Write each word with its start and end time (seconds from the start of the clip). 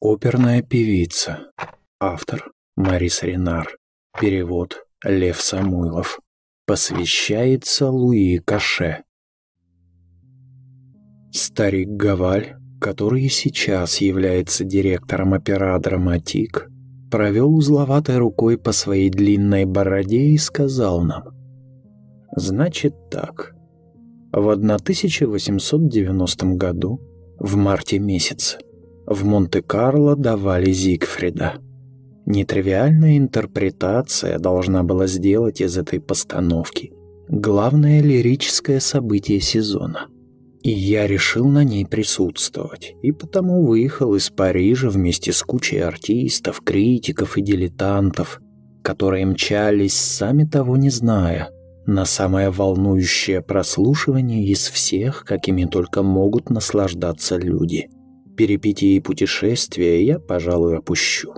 Оперная 0.00 0.62
певица. 0.62 1.50
Автор 1.98 2.52
Марис 2.76 3.24
Ренар. 3.24 3.78
Перевод 4.20 4.84
Лев 5.02 5.40
Самойлов. 5.40 6.20
Посвящается 6.66 7.90
Луи 7.90 8.38
Каше. 8.38 9.02
Старик 11.32 11.88
Гаваль, 11.88 12.54
который 12.80 13.22
и 13.24 13.28
сейчас 13.28 14.00
является 14.00 14.62
директором 14.62 15.32
опера 15.32 15.76
«Драматик», 15.80 16.68
провел 17.10 17.52
узловатой 17.52 18.18
рукой 18.18 18.56
по 18.56 18.70
своей 18.70 19.10
длинной 19.10 19.64
бороде 19.64 20.26
и 20.28 20.38
сказал 20.38 21.02
нам. 21.02 21.24
«Значит 22.36 22.94
так. 23.10 23.56
В 24.30 24.48
1890 24.48 26.46
году, 26.54 27.00
в 27.40 27.56
марте 27.56 27.98
месяце, 27.98 28.58
в 29.08 29.24
Монте-Карло 29.24 30.16
давали 30.16 30.70
Зигфрида. 30.70 31.54
Нетривиальная 32.26 33.16
интерпретация 33.16 34.38
должна 34.38 34.82
была 34.82 35.06
сделать 35.06 35.62
из 35.62 35.78
этой 35.78 35.98
постановки 35.98 36.92
главное 37.28 38.02
лирическое 38.02 38.80
событие 38.80 39.40
сезона. 39.40 40.08
И 40.62 40.70
я 40.70 41.06
решил 41.06 41.46
на 41.48 41.64
ней 41.64 41.86
присутствовать, 41.86 42.94
и 43.02 43.12
потому 43.12 43.64
выехал 43.64 44.14
из 44.14 44.28
Парижа 44.28 44.90
вместе 44.90 45.32
с 45.32 45.42
кучей 45.42 45.78
артистов, 45.78 46.60
критиков 46.62 47.38
и 47.38 47.42
дилетантов, 47.42 48.40
которые 48.82 49.24
мчались, 49.24 49.94
сами 49.94 50.44
того 50.44 50.76
не 50.76 50.90
зная, 50.90 51.48
на 51.86 52.04
самое 52.04 52.50
волнующее 52.50 53.40
прослушивание 53.40 54.44
из 54.44 54.68
всех, 54.68 55.24
какими 55.24 55.64
только 55.64 56.02
могут 56.02 56.50
наслаждаться 56.50 57.36
люди– 57.36 57.88
перипетии 58.38 59.00
путешествия 59.00 60.02
я, 60.04 60.20
пожалуй, 60.20 60.78
опущу. 60.78 61.34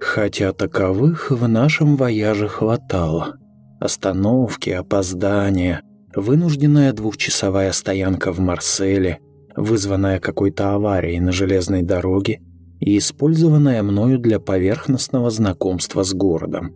Хотя 0.00 0.52
таковых 0.52 1.32
в 1.32 1.48
нашем 1.48 1.96
вояже 1.96 2.46
хватало. 2.46 3.38
Остановки, 3.80 4.70
опоздания, 4.70 5.82
вынужденная 6.14 6.92
двухчасовая 6.92 7.72
стоянка 7.72 8.32
в 8.32 8.38
Марселе, 8.38 9.18
вызванная 9.56 10.20
какой-то 10.20 10.74
аварией 10.74 11.18
на 11.18 11.32
железной 11.32 11.82
дороге 11.82 12.40
и 12.78 12.98
использованная 12.98 13.82
мною 13.82 14.20
для 14.20 14.38
поверхностного 14.38 15.30
знакомства 15.30 16.04
с 16.04 16.14
городом. 16.14 16.72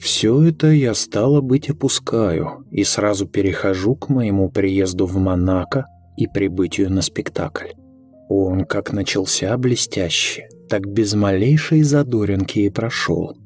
Все 0.00 0.42
это 0.42 0.66
я 0.72 0.94
стало 0.94 1.42
быть 1.42 1.70
опускаю 1.70 2.66
и 2.72 2.82
сразу 2.82 3.28
перехожу 3.28 3.94
к 3.94 4.08
моему 4.08 4.50
приезду 4.50 5.06
в 5.06 5.16
Монако 5.16 5.86
и 6.16 6.26
прибытию 6.26 6.90
на 6.90 7.02
спектакль. 7.02 7.68
Он 8.28 8.64
как 8.64 8.92
начался 8.92 9.56
блестяще, 9.58 10.48
так 10.68 10.86
без 10.86 11.14
малейшей 11.14 11.82
задоринки 11.82 12.60
и 12.60 12.70
прошел. 12.70 13.36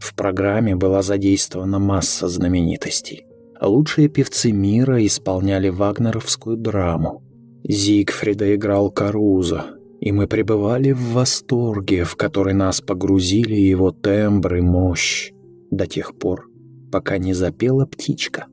В 0.00 0.14
программе 0.14 0.74
была 0.74 1.02
задействована 1.02 1.78
масса 1.78 2.28
знаменитостей. 2.28 3.26
Лучшие 3.60 4.08
певцы 4.08 4.50
мира 4.50 5.04
исполняли 5.04 5.68
вагнеровскую 5.68 6.56
драму. 6.56 7.22
Зигфрида 7.68 8.56
играл 8.56 8.90
Каруза, 8.90 9.66
и 10.00 10.10
мы 10.10 10.26
пребывали 10.26 10.90
в 10.90 11.12
восторге, 11.12 12.04
в 12.04 12.16
который 12.16 12.54
нас 12.54 12.80
погрузили 12.80 13.54
его 13.54 13.92
тембр 13.92 14.56
и 14.56 14.60
мощь, 14.60 15.32
до 15.70 15.86
тех 15.86 16.16
пор, 16.18 16.48
пока 16.90 17.18
не 17.18 17.34
запела 17.34 17.86
птичка. 17.86 18.46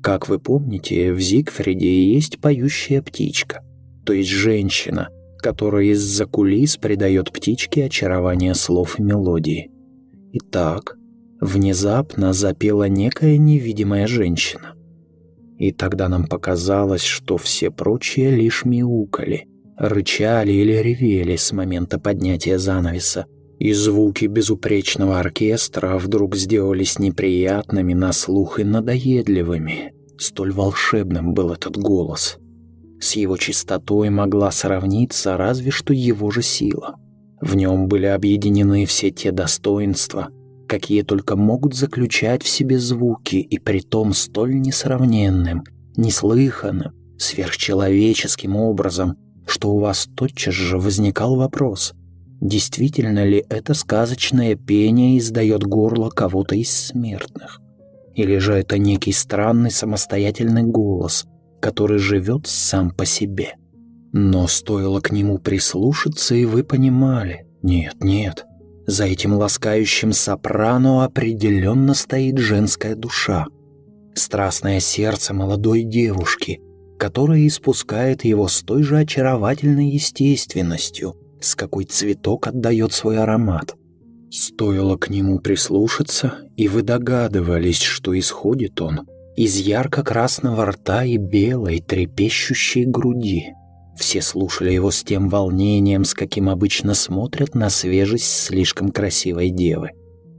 Как 0.00 0.28
вы 0.28 0.38
помните, 0.38 1.12
в 1.12 1.20
Зигфриде 1.20 2.12
есть 2.12 2.38
поющая 2.38 3.02
птичка 3.02 3.62
то 4.06 4.12
есть 4.12 4.30
женщина, 4.30 5.08
которая 5.38 5.86
из-за 5.86 6.26
кулис 6.26 6.76
придает 6.76 7.32
птичке 7.32 7.86
очарование 7.86 8.54
слов 8.54 8.98
и 8.98 9.02
мелодии. 9.02 9.70
Итак, 10.32 10.96
внезапно 11.40 12.32
запела 12.32 12.88
некая 12.88 13.36
невидимая 13.36 14.06
женщина. 14.06 14.74
И 15.58 15.72
тогда 15.72 16.08
нам 16.08 16.26
показалось, 16.26 17.02
что 17.02 17.36
все 17.36 17.70
прочие 17.70 18.30
лишь 18.30 18.64
мяукали, 18.64 19.48
рычали 19.76 20.52
или 20.52 20.74
ревели 20.74 21.36
с 21.36 21.52
момента 21.52 21.98
поднятия 21.98 22.58
занавеса, 22.58 23.26
и 23.58 23.72
звуки 23.72 24.26
безупречного 24.26 25.18
оркестра 25.18 25.98
вдруг 25.98 26.36
сделались 26.36 26.98
неприятными 26.98 27.94
на 27.94 28.12
слух 28.12 28.60
и 28.60 28.64
надоедливыми. 28.64 29.94
Столь 30.18 30.52
волшебным 30.52 31.32
был 31.32 31.52
этот 31.52 31.76
голос. 31.76 32.38
С 33.00 33.16
его 33.16 33.36
чистотой 33.36 34.10
могла 34.10 34.50
сравниться 34.50 35.36
разве 35.36 35.70
что 35.70 35.92
его 35.92 36.30
же 36.30 36.42
сила. 36.42 36.96
В 37.40 37.54
нем 37.54 37.88
были 37.88 38.06
объединены 38.06 38.86
все 38.86 39.10
те 39.10 39.32
достоинства, 39.32 40.28
какие 40.66 41.02
только 41.02 41.36
могут 41.36 41.74
заключать 41.74 42.42
в 42.42 42.48
себе 42.48 42.78
звуки, 42.78 43.36
и 43.36 43.58
притом 43.58 44.14
столь 44.14 44.60
несравненным, 44.60 45.62
неслыханным, 45.96 46.92
сверхчеловеческим 47.18 48.56
образом, 48.56 49.16
что 49.46 49.72
у 49.72 49.78
вас 49.78 50.08
тотчас 50.16 50.54
же 50.54 50.78
возникал 50.78 51.36
вопрос, 51.36 51.92
действительно 52.40 53.24
ли 53.24 53.44
это 53.48 53.74
сказочное 53.74 54.56
пение 54.56 55.18
издает 55.18 55.62
горло 55.62 56.08
кого-то 56.08 56.54
из 56.54 56.70
смертных? 56.70 57.60
Или 58.14 58.38
же 58.38 58.54
это 58.54 58.78
некий 58.78 59.12
странный 59.12 59.70
самостоятельный 59.70 60.62
голос– 60.62 61.26
который 61.60 61.98
живет 61.98 62.46
сам 62.46 62.90
по 62.90 63.04
себе. 63.04 63.54
Но 64.12 64.46
стоило 64.46 65.00
к 65.00 65.10
нему 65.10 65.38
прислушаться, 65.38 66.34
и 66.34 66.44
вы 66.44 66.64
понимали, 66.64 67.46
нет, 67.62 67.96
нет, 68.00 68.46
за 68.86 69.04
этим 69.04 69.34
ласкающим 69.34 70.12
сопрано 70.12 71.04
определенно 71.04 71.92
стоит 71.92 72.38
женская 72.38 72.94
душа, 72.94 73.46
страстное 74.14 74.80
сердце 74.80 75.34
молодой 75.34 75.82
девушки, 75.82 76.60
которая 76.98 77.46
испускает 77.46 78.24
его 78.24 78.48
с 78.48 78.62
той 78.62 78.82
же 78.82 78.98
очаровательной 78.98 79.90
естественностью, 79.90 81.14
с 81.40 81.54
какой 81.54 81.84
цветок 81.84 82.46
отдает 82.46 82.92
свой 82.92 83.18
аромат. 83.18 83.74
Стоило 84.30 84.96
к 84.96 85.10
нему 85.10 85.40
прислушаться, 85.40 86.38
и 86.56 86.68
вы 86.68 86.82
догадывались, 86.82 87.80
что 87.80 88.18
исходит 88.18 88.80
он– 88.80 89.06
из 89.36 89.56
ярко-красного 89.56 90.64
рта 90.64 91.04
и 91.04 91.18
белой 91.18 91.80
трепещущей 91.80 92.86
груди. 92.86 93.52
Все 93.94 94.22
слушали 94.22 94.72
его 94.72 94.90
с 94.90 95.02
тем 95.02 95.28
волнением, 95.28 96.04
с 96.04 96.14
каким 96.14 96.48
обычно 96.48 96.94
смотрят 96.94 97.54
на 97.54 97.68
свежесть 97.68 98.44
слишком 98.44 98.90
красивой 98.90 99.50
девы. 99.50 99.90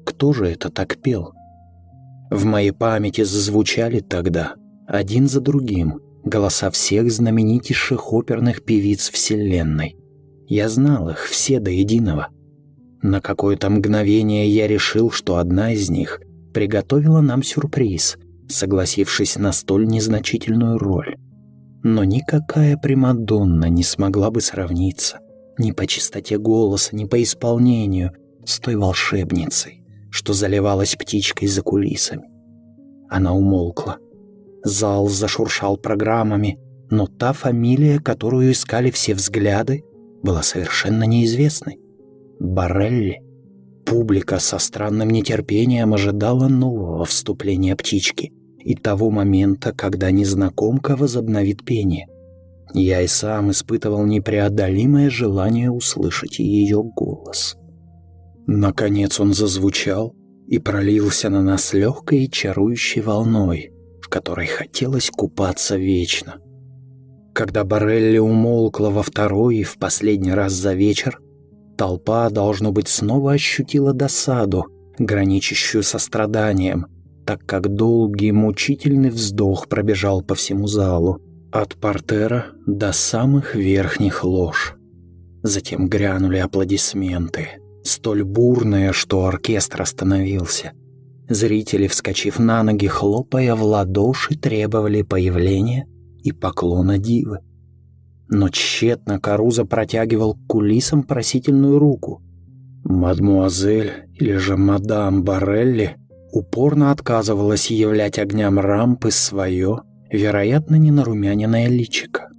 Кто 0.04 0.34
же 0.34 0.48
это 0.48 0.70
так 0.70 0.98
пел? 0.98 1.34
В 2.32 2.46
моей 2.46 2.72
памяти 2.72 3.24
зазвучали 3.24 4.00
тогда, 4.00 4.56
один 4.88 5.28
за 5.28 5.42
другим, 5.42 6.02
голоса 6.24 6.72
всех 6.72 7.12
знаменитейших 7.12 8.12
оперных 8.12 8.64
певиц 8.64 9.10
Вселенной. 9.10 9.96
Я 10.48 10.70
знал 10.70 11.10
их 11.10 11.26
все 11.26 11.60
до 11.60 11.70
единого. 11.70 12.30
На 13.02 13.22
какое-то 13.22 13.70
мгновение 13.70 14.50
я 14.50 14.68
решил, 14.68 15.12
что 15.12 15.38
одна 15.38 15.74
из 15.74 15.90
них 15.90 16.20
приготовила 16.54 17.22
нам 17.22 17.44
сюрприз, 17.44 18.18
согласившись 18.50 19.38
на 19.38 19.52
столь 19.52 19.88
незначительную 19.88 20.78
роль. 20.78 21.16
Но 21.84 22.04
никакая 22.04 22.78
Примадонна 22.78 23.66
не 23.66 23.84
смогла 23.84 24.32
бы 24.32 24.42
сравниться 24.42 25.20
ни 25.58 25.72
по 25.72 25.88
чистоте 25.88 26.38
голоса, 26.38 26.96
ни 26.96 27.06
по 27.06 27.22
исполнению 27.22 28.12
с 28.46 28.60
той 28.60 28.76
волшебницей, 28.76 29.84
что 30.12 30.34
заливалась 30.34 30.96
птичкой 30.96 31.48
за 31.48 31.62
кулисами. 31.62 32.30
Она 33.10 33.34
умолкла. 33.34 33.98
Зал 34.64 35.08
зашуршал 35.08 35.78
программами, 35.78 36.60
но 36.90 37.08
та 37.08 37.34
фамилия, 37.34 38.00
которую 38.00 38.52
искали 38.52 38.92
все 38.92 39.14
взгляды, 39.14 39.84
была 40.24 40.44
совершенно 40.44 41.04
неизвестной. 41.04 41.80
Барелли. 42.40 43.22
Публика 43.86 44.40
со 44.40 44.60
странным 44.60 45.10
нетерпением 45.10 45.94
ожидала 45.94 46.50
нового 46.50 47.06
вступления 47.06 47.76
птички 47.76 48.34
и 48.68 48.76
того 48.76 49.10
момента, 49.10 49.72
когда 49.72 50.12
незнакомка 50.12 50.98
возобновит 50.98 51.64
пение. 51.64 52.08
Я 52.74 53.02
и 53.02 53.08
сам 53.08 53.52
испытывал 53.52 54.06
непреодолимое 54.06 55.10
желание 55.10 55.72
услышать 55.72 56.40
ее 56.40 56.84
голос. 56.84 57.56
Наконец 58.46 59.22
он 59.22 59.34
зазвучал 59.34 60.14
и 60.48 60.60
пролился 60.60 61.30
на 61.30 61.42
нас 61.42 61.72
легкой 61.72 62.26
и 62.26 62.30
чарующей 62.30 63.02
волной, 63.02 63.72
в 64.02 64.10
которой 64.10 64.48
хотелось 64.48 65.10
купаться 65.12 65.78
вечно. 65.78 66.36
Когда 67.34 67.64
Барелли 67.64 68.18
умолкла 68.18 68.90
во 68.90 69.02
второй 69.02 69.60
и 69.60 69.64
в 69.64 69.78
последний 69.78 70.34
раз 70.34 70.52
за 70.52 70.74
вечер, 70.74 71.22
толпа, 71.78 72.30
должно 72.30 72.74
быть, 72.74 72.90
снова 72.90 73.32
ощутила 73.32 73.94
досаду, 73.94 74.66
граничащую 75.00 75.84
со 75.84 76.00
страданием, 76.00 76.88
так 77.28 77.46
как 77.46 77.68
долгий 77.68 78.32
мучительный 78.32 79.10
вздох 79.10 79.68
пробежал 79.68 80.22
по 80.22 80.34
всему 80.34 80.66
залу, 80.66 81.22
от 81.52 81.76
портера 81.76 82.46
до 82.66 82.94
самых 82.94 83.54
верхних 83.54 84.24
лож. 84.24 84.76
Затем 85.44 85.90
грянули 85.90 86.38
аплодисменты, 86.38 87.50
столь 87.84 88.24
бурные, 88.24 88.94
что 88.94 89.26
оркестр 89.26 89.82
остановился. 89.82 90.72
Зрители, 91.28 91.88
вскочив 91.88 92.40
на 92.40 92.64
ноги, 92.64 92.88
хлопая 92.88 93.56
в 93.56 93.64
ладоши, 93.64 94.38
требовали 94.38 95.02
появления 95.02 95.86
и 96.24 96.32
поклона 96.32 96.98
дивы. 96.98 97.40
Но 98.30 98.48
тщетно 98.48 99.20
Каруза 99.20 99.66
протягивал 99.66 100.36
к 100.36 100.48
кулисам 100.48 101.04
просительную 101.04 101.78
руку. 101.78 102.22
Мадмуазель 102.86 103.92
или 104.16 104.38
же 104.38 104.56
мадам 104.56 105.24
Барелли 105.26 105.98
упорно 106.32 106.92
отказывалась 106.92 107.72
являть 107.72 108.20
огням 108.20 108.60
рампы 108.60 109.12
свое, 109.12 109.82
вероятно, 110.12 110.76
не 110.76 110.92
нарумяненное 110.92 111.68
личико. 111.68 112.30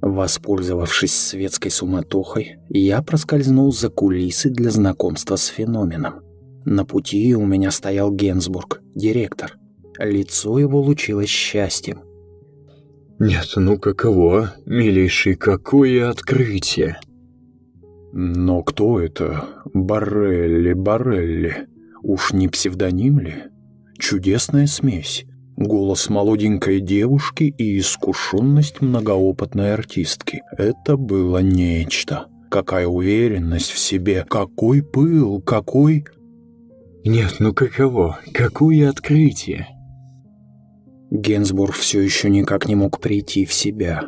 Воспользовавшись 0.00 1.14
светской 1.14 1.70
суматохой, 1.70 2.56
я 2.68 3.00
проскользнул 3.02 3.72
за 3.72 3.88
кулисы 3.88 4.50
для 4.50 4.70
знакомства 4.70 5.36
с 5.36 5.46
феноменом. 5.46 6.20
На 6.66 6.84
пути 6.84 7.34
у 7.34 7.46
меня 7.46 7.70
стоял 7.70 8.12
Генсбург, 8.12 8.82
директор. 8.94 9.56
Лицо 9.98 10.58
его 10.58 10.80
лучилось 10.80 11.28
счастьем. 11.28 12.02
«Нет, 13.18 13.46
ну 13.56 13.78
каково, 13.78 14.54
милейший, 14.66 15.36
какое 15.36 16.10
открытие!» 16.10 16.98
«Но 18.12 18.62
кто 18.62 19.00
это? 19.00 19.44
Барелли, 19.72 20.72
Барелли? 20.72 21.66
Уж 22.04 22.34
не 22.34 22.48
псевдоним 22.48 23.18
ли? 23.18 23.34
Чудесная 23.98 24.66
смесь. 24.66 25.24
Голос 25.56 26.10
молоденькой 26.10 26.80
девушки 26.80 27.44
и 27.44 27.78
искушенность 27.78 28.82
многоопытной 28.82 29.72
артистки. 29.72 30.42
Это 30.58 30.98
было 30.98 31.38
нечто. 31.38 32.26
Какая 32.50 32.86
уверенность 32.86 33.70
в 33.70 33.78
себе, 33.78 34.26
какой 34.28 34.82
пыл, 34.82 35.40
какой... 35.40 36.04
Нет, 37.06 37.36
ну 37.38 37.54
каково, 37.54 38.20
какое 38.34 38.90
открытие? 38.90 39.68
Генсбург 41.10 41.74
все 41.74 42.02
еще 42.02 42.28
никак 42.28 42.68
не 42.68 42.74
мог 42.74 43.00
прийти 43.00 43.46
в 43.46 43.54
себя. 43.54 44.02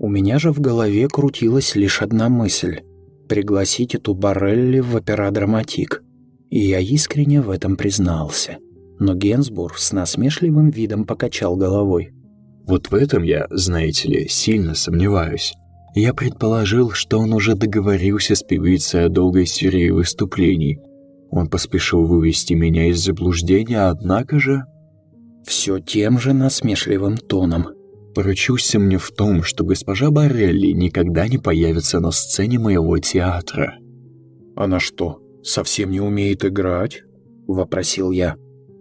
У 0.00 0.08
меня 0.08 0.40
же 0.40 0.50
в 0.50 0.60
голове 0.60 1.06
крутилась 1.06 1.76
лишь 1.76 2.02
одна 2.02 2.28
мысль— 2.28 2.80
пригласить 3.28 3.94
эту 3.94 4.14
Барелли 4.14 4.80
в 4.80 4.96
операдраматик. 4.96 6.02
И 6.50 6.58
я 6.58 6.80
искренне 6.80 7.40
в 7.40 7.50
этом 7.50 7.76
признался 7.76 8.58
но 8.98 9.14
Генсбур 9.14 9.74
с 9.76 9.92
насмешливым 9.92 10.70
видом 10.70 11.04
покачал 11.04 11.56
головой. 11.56 12.12
«Вот 12.66 12.90
в 12.90 12.94
этом 12.94 13.22
я, 13.22 13.46
знаете 13.50 14.08
ли, 14.08 14.28
сильно 14.28 14.74
сомневаюсь. 14.74 15.54
Я 15.94 16.12
предположил, 16.12 16.90
что 16.90 17.18
он 17.18 17.32
уже 17.32 17.54
договорился 17.54 18.34
с 18.34 18.42
певицей 18.42 19.04
о 19.04 19.08
долгой 19.08 19.46
серии 19.46 19.90
выступлений. 19.90 20.78
Он 21.30 21.48
поспешил 21.48 22.04
вывести 22.04 22.54
меня 22.54 22.88
из 22.88 22.98
заблуждения, 22.98 23.88
однако 23.88 24.38
же...» 24.38 24.64
Все 25.46 25.78
тем 25.78 26.18
же 26.18 26.32
насмешливым 26.32 27.16
тоном. 27.18 27.68
«Поручусь 28.14 28.74
мне 28.74 28.98
в 28.98 29.10
том, 29.12 29.42
что 29.42 29.62
госпожа 29.62 30.10
Барелли 30.10 30.72
никогда 30.72 31.28
не 31.28 31.38
появится 31.38 32.00
на 32.00 32.10
сцене 32.10 32.58
моего 32.58 32.98
театра». 32.98 33.74
«Она 34.56 34.80
что, 34.80 35.20
совсем 35.46 35.90
не 35.90 36.00
умеет 36.00 36.44
играть?»— 36.44 37.02
вопросил 37.46 38.10
я 38.10 38.36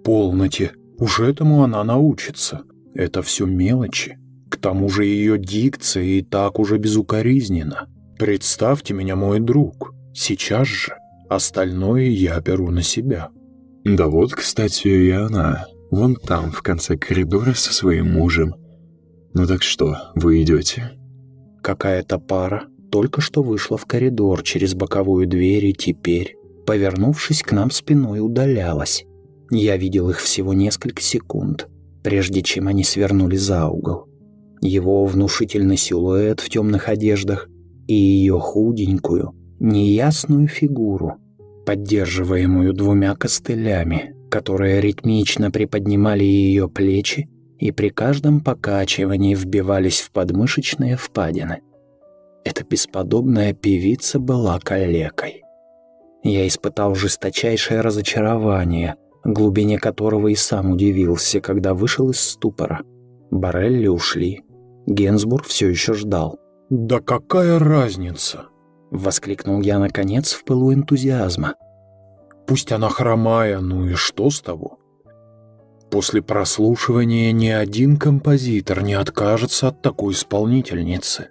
полноте. 0.06 0.72
Уж 0.98 1.20
этому 1.20 1.64
она 1.64 1.84
научится. 1.84 2.62
Это 2.94 3.22
все 3.22 3.46
мелочи. 3.46 4.18
К 4.50 4.58
тому 4.58 4.88
же 4.88 5.04
ее 5.04 5.38
дикция 5.38 6.04
и 6.04 6.22
так 6.22 6.60
уже 6.60 6.78
безукоризнена. 6.78 7.90
Представьте 8.18 8.94
меня, 8.94 9.18
мой 9.18 9.42
друг. 9.42 9.94
Сейчас 10.14 10.68
же. 10.68 10.94
Остальное 11.28 12.04
я 12.04 12.40
беру 12.40 12.70
на 12.70 12.84
себя. 12.84 13.30
Да 13.84 14.08
вот, 14.08 14.34
кстати, 14.34 14.88
и 14.88 15.10
она. 15.10 15.66
Вон 15.92 16.16
там, 16.16 16.52
в 16.52 16.62
конце 16.62 16.98
коридора 16.98 17.54
со 17.54 17.74
своим 17.74 18.14
мужем. 18.14 18.56
Ну 19.34 19.46
так 19.48 19.64
что, 19.64 19.98
вы 20.16 20.44
идете? 20.44 20.92
Какая-то 21.62 22.20
пара 22.20 22.68
только 22.92 23.20
что 23.22 23.42
вышла 23.42 23.78
в 23.78 23.86
коридор 23.86 24.44
через 24.44 24.76
боковую 24.76 25.28
дверь 25.28 25.66
и 25.66 25.74
теперь, 25.74 26.38
повернувшись 26.66 27.44
к 27.44 27.52
нам 27.52 27.72
спиной, 27.72 28.20
удалялась. 28.20 29.06
Я 29.52 29.78
видел 29.78 30.10
их 30.10 30.20
всего 30.20 30.54
несколько 30.54 31.02
секунд, 31.02 31.68
прежде 32.04 32.42
чем 32.42 32.68
они 32.68 32.84
свернули 32.84 33.36
за 33.36 33.68
угол. 33.68 34.08
Его 34.62 35.06
внушительный 35.06 35.78
силуэт 35.78 36.40
в 36.40 36.50
темных 36.50 36.90
одеждах 36.90 37.48
и 37.88 37.94
ее 37.94 38.40
худенькую, 38.40 39.34
неясную 39.60 40.48
фигуру, 40.48 41.16
поддерживаемую 41.66 42.74
двумя 42.74 43.16
костылями, 43.16 44.16
которые 44.30 44.82
ритмично 44.82 45.52
приподнимали 45.52 46.24
ее 46.24 46.68
плечи 46.68 47.30
и 47.60 47.72
при 47.72 47.90
каждом 47.90 48.42
покачивании 48.42 49.36
вбивались 49.36 50.02
в 50.02 50.12
подмышечные 50.12 50.98
впадины. 50.98 51.62
Эта 52.44 52.64
бесподобная 52.64 53.54
певица 53.54 54.20
была 54.20 54.60
калекой. 54.60 55.45
Я 56.26 56.48
испытал 56.48 56.96
жесточайшее 56.96 57.82
разочарование, 57.82 58.96
глубине 59.24 59.78
которого 59.78 60.30
и 60.30 60.36
сам 60.36 60.72
удивился, 60.72 61.40
когда 61.40 61.76
вышел 61.76 62.10
из 62.10 62.20
ступора. 62.20 62.82
Барелли 63.30 63.86
ушли. 63.86 64.42
Генсбург 64.88 65.46
все 65.46 65.70
еще 65.70 65.94
ждал. 65.94 66.40
«Да 66.72 67.00
какая 67.00 67.60
разница?»— 67.60 68.46
воскликнул 68.90 69.62
я, 69.62 69.78
наконец, 69.78 70.34
в 70.34 70.44
пылу 70.46 70.74
энтузиазма. 70.74 71.54
«Пусть 72.48 72.72
она 72.72 72.90
хромая, 72.90 73.60
ну 73.60 73.86
и 73.86 73.94
что 73.94 74.32
с 74.32 74.42
того?» 74.42 74.80
После 75.92 76.24
прослушивания 76.24 77.32
ни 77.34 77.50
один 77.50 77.98
композитор 77.98 78.82
не 78.82 78.96
откажется 78.96 79.68
от 79.68 79.84
такой 79.84 80.16
исполнительницы. 80.16 81.30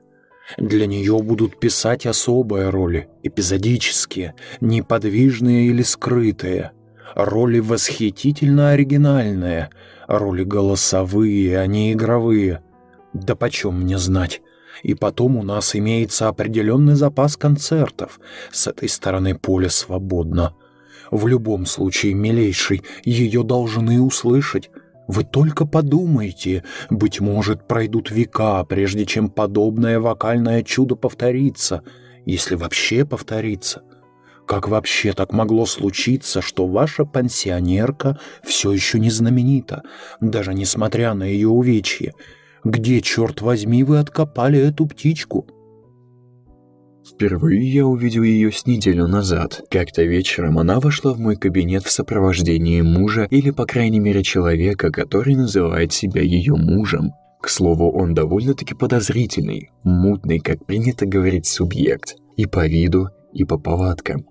Для 0.58 0.86
нее 0.86 1.18
будут 1.20 1.58
писать 1.58 2.06
особые 2.06 2.70
роли, 2.70 3.08
эпизодические, 3.22 4.34
неподвижные 4.60 5.68
или 5.68 5.82
скрытые— 5.82 6.72
роли 7.14 7.60
восхитительно 7.60 8.70
оригинальные, 8.70 9.70
роли 10.06 10.44
голосовые, 10.44 11.58
а 11.58 11.66
не 11.66 11.92
игровые. 11.92 12.62
Да 13.12 13.36
почем 13.36 13.80
мне 13.80 13.98
знать? 13.98 14.42
И 14.82 14.94
потом 14.94 15.36
у 15.36 15.42
нас 15.42 15.76
имеется 15.76 16.28
определенный 16.28 16.94
запас 16.94 17.36
концертов. 17.36 18.20
С 18.50 18.66
этой 18.66 18.88
стороны 18.88 19.34
поле 19.36 19.70
свободно. 19.70 20.54
В 21.10 21.26
любом 21.28 21.64
случае, 21.64 22.14
милейший, 22.14 22.82
ее 23.04 23.44
должны 23.44 24.00
услышать. 24.00 24.70
Вы 25.06 25.24
только 25.24 25.66
подумайте, 25.66 26.64
быть 26.88 27.20
может, 27.20 27.68
пройдут 27.68 28.10
века, 28.10 28.64
прежде 28.64 29.04
чем 29.04 29.28
подобное 29.28 30.00
вокальное 30.00 30.62
чудо 30.62 30.96
повторится, 30.96 31.82
если 32.24 32.54
вообще 32.54 33.04
повторится. 33.04 33.82
Как 34.46 34.68
вообще 34.68 35.12
так 35.12 35.32
могло 35.32 35.66
случиться, 35.66 36.42
что 36.42 36.66
ваша 36.66 37.04
пансионерка 37.04 38.18
все 38.42 38.72
еще 38.72 38.98
не 38.98 39.10
знаменита, 39.10 39.82
даже 40.20 40.54
несмотря 40.54 41.14
на 41.14 41.24
ее 41.24 41.48
увечье? 41.48 42.14
Где, 42.62 43.00
черт 43.00 43.42
возьми, 43.42 43.84
вы 43.84 43.98
откопали 43.98 44.58
эту 44.58 44.86
птичку?» 44.86 45.46
Впервые 47.06 47.70
я 47.70 47.86
увидел 47.86 48.22
ее 48.22 48.50
с 48.50 48.66
неделю 48.66 49.06
назад. 49.06 49.62
Как-то 49.70 50.02
вечером 50.04 50.58
она 50.58 50.80
вошла 50.80 51.12
в 51.12 51.20
мой 51.20 51.36
кабинет 51.36 51.84
в 51.84 51.90
сопровождении 51.90 52.80
мужа 52.80 53.26
или, 53.30 53.50
по 53.50 53.66
крайней 53.66 54.00
мере, 54.00 54.22
человека, 54.22 54.90
который 54.90 55.34
называет 55.34 55.92
себя 55.92 56.22
ее 56.22 56.54
мужем. 56.54 57.12
К 57.42 57.48
слову, 57.50 57.92
он 57.92 58.14
довольно-таки 58.14 58.74
подозрительный, 58.74 59.70
мутный, 59.82 60.38
как 60.38 60.64
принято 60.64 61.04
говорить, 61.04 61.46
субъект. 61.46 62.16
И 62.36 62.46
по 62.46 62.66
виду, 62.66 63.10
и 63.34 63.44
по 63.44 63.58
повадкам. 63.58 64.24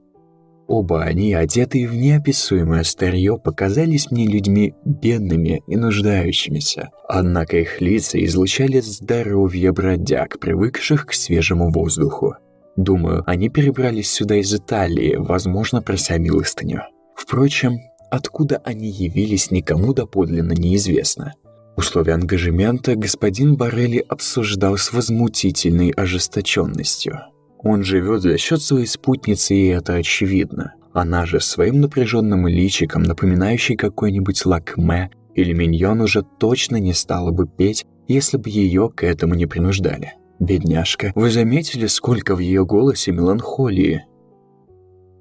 Оба 0.67 1.03
они, 1.03 1.33
одетые 1.33 1.87
в 1.87 1.93
неописуемое 1.93 2.83
старье, 2.83 3.37
показались 3.37 4.09
мне 4.09 4.25
людьми 4.25 4.73
бедными 4.83 5.61
и 5.67 5.75
нуждающимися. 5.75 6.89
Однако 7.07 7.57
их 7.57 7.81
лица 7.81 8.23
излучали 8.23 8.79
здоровье 8.79 9.71
бродяг, 9.73 10.39
привыкших 10.39 11.05
к 11.05 11.13
свежему 11.13 11.69
воздуху. 11.69 12.35
Думаю, 12.75 13.23
они 13.27 13.49
перебрались 13.49 14.11
сюда 14.11 14.35
из 14.35 14.53
Италии, 14.53 15.15
возможно, 15.17 15.81
прося 15.81 16.17
милостыню. 16.17 16.81
Впрочем, 17.15 17.79
откуда 18.09 18.57
они 18.63 18.89
явились, 18.89 19.51
никому 19.51 19.93
доподлинно 19.93 20.53
неизвестно. 20.53 21.33
Условия 21.75 22.13
ангажемента 22.13 22.95
господин 22.95 23.55
Барелли 23.55 24.03
обсуждал 24.07 24.77
с 24.77 24.93
возмутительной 24.93 25.89
ожесточенностью. 25.89 27.19
Он 27.59 27.83
живет 27.83 28.21
за 28.21 28.37
счет 28.37 28.61
своей 28.61 28.85
спутницы, 28.85 29.55
и 29.55 29.67
это 29.67 29.95
очевидно. 29.95 30.73
Она 30.93 31.25
же 31.25 31.39
своим 31.39 31.81
напряженным 31.81 32.47
личиком, 32.47 33.03
напоминающей 33.03 33.75
какой-нибудь 33.75 34.45
лакме 34.45 35.09
или 35.33 35.53
миньон, 35.53 36.01
уже 36.01 36.23
точно 36.39 36.75
не 36.75 36.93
стала 36.93 37.31
бы 37.31 37.47
петь, 37.47 37.85
если 38.07 38.37
бы 38.37 38.49
ее 38.49 38.91
к 38.93 39.03
этому 39.03 39.33
не 39.33 39.47
принуждали. 39.47 40.13
Бедняжка, 40.39 41.11
вы 41.15 41.29
заметили, 41.29 41.87
сколько 41.87 42.35
в 42.35 42.39
ее 42.39 42.65
голосе 42.65 43.11
меланхолии? 43.11 44.05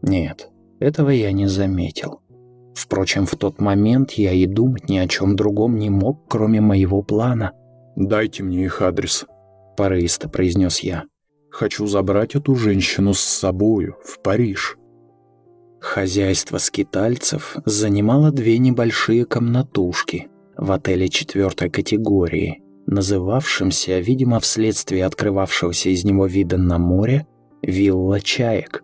Нет, 0.02 0.50
этого 0.81 1.11
я 1.11 1.33
не 1.33 1.47
заметил. 1.47 2.21
Впрочем, 2.75 3.26
в 3.26 3.37
тот 3.37 3.61
момент 3.61 4.12
я 4.12 4.33
и 4.33 4.47
думать 4.47 4.88
ни 4.88 4.99
о 4.99 5.07
чем 5.07 5.37
другом 5.37 5.78
не 5.78 5.90
мог, 5.90 6.26
кроме 6.28 6.61
моего 6.61 7.02
плана. 7.02 7.52
«Дайте 7.97 8.42
мне 8.42 8.64
их 8.64 8.81
адрес»,— 8.81 9.26
порывисто 9.76 10.28
произнес 10.28 10.81
я. 10.81 11.04
«Хочу 11.50 11.87
забрать 11.87 12.35
эту 12.35 12.54
женщину 12.54 13.12
с 13.12 13.21
собою 13.21 13.97
в 14.04 14.21
Париж». 14.23 14.78
Хозяйство 15.81 16.59
скитальцев 16.59 17.57
занимало 17.66 18.31
две 18.31 18.59
небольшие 18.59 19.26
комнатушки 19.26 20.28
в 20.57 20.71
отеле 20.73 21.09
четвертой 21.09 21.71
категории, 21.71 22.62
называвшемся, 22.87 23.99
видимо, 24.01 24.41
вследствие 24.41 25.05
открывавшегося 25.05 25.91
из 25.91 26.05
него 26.05 26.27
вида 26.27 26.57
на 26.57 26.79
море, 26.79 27.27
«Вилла 27.62 28.21
Чаек». 28.21 28.83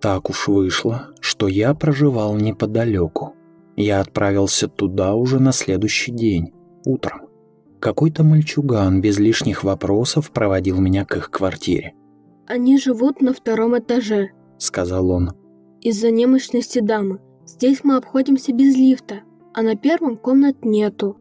Так 0.00 0.30
уж 0.30 0.48
вышло, 0.48 1.08
что 1.20 1.48
я 1.48 1.74
проживал 1.74 2.36
неподалеку. 2.36 3.34
Я 3.76 4.00
отправился 4.00 4.68
туда 4.68 5.14
уже 5.14 5.40
на 5.40 5.52
следующий 5.52 6.12
день, 6.12 6.52
утром. 6.84 7.22
Какой-то 7.80 8.22
мальчуган 8.22 9.00
без 9.00 9.18
лишних 9.18 9.64
вопросов 9.64 10.30
проводил 10.30 10.80
меня 10.80 11.04
к 11.04 11.16
их 11.16 11.30
квартире. 11.30 11.94
«Они 12.46 12.78
живут 12.78 13.20
на 13.20 13.32
втором 13.32 13.78
этаже»,— 13.78 14.30
сказал 14.58 15.10
он. 15.10 15.32
«Из-за 15.80 16.10
немощности 16.10 16.78
дамы. 16.80 17.20
Здесь 17.46 17.80
мы 17.82 17.96
обходимся 17.96 18.52
без 18.52 18.76
лифта, 18.76 19.20
а 19.52 19.62
на 19.62 19.76
первом 19.76 20.16
комнат 20.16 20.64
нету». 20.64 21.18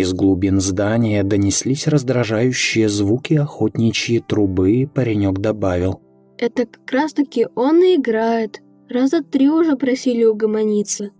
Из 0.00 0.14
глубин 0.14 0.60
здания 0.60 1.22
донеслись 1.22 1.86
раздражающие 1.86 2.88
звуки 2.88 3.34
охотничьей 3.34 4.20
трубы, 4.26 4.72
и 4.72 4.86
паренек 4.86 5.40
добавил. 5.40 6.00
Это 6.38 6.64
как 6.64 6.90
раз-таки 6.90 7.46
он 7.54 7.82
и 7.84 7.96
играет. 7.96 8.62
Раза 8.88 9.22
три 9.22 9.50
уже 9.50 9.76
просили 9.76 10.24
угомониться. 10.24 11.10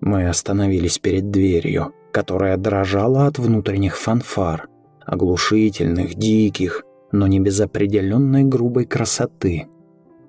Мы 0.00 0.28
остановились 0.28 1.00
перед 1.00 1.32
дверью, 1.32 1.92
которая 2.12 2.56
дрожала 2.56 3.26
от 3.26 3.40
внутренних 3.40 3.98
фанфар, 3.98 4.68
оглушительных, 5.04 6.14
диких, 6.14 6.84
но 7.10 7.26
не 7.26 7.40
без 7.40 7.60
определенной 7.60 8.44
грубой 8.44 8.84
красоты. 8.84 9.66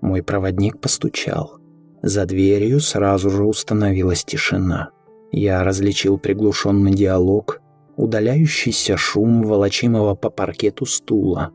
Мой 0.01 0.23
проводник 0.23 0.79
постучал. 0.79 1.59
За 2.01 2.25
дверью 2.25 2.79
сразу 2.79 3.29
же 3.29 3.43
установилась 3.43 4.25
тишина. 4.25 4.89
Я 5.31 5.63
различил 5.63 6.17
приглушенный 6.17 6.91
диалог, 6.91 7.61
удаляющийся 7.97 8.97
шум 8.97 9.43
волочимого 9.43 10.15
по 10.15 10.29
паркету 10.29 10.85
стула, 10.85 11.51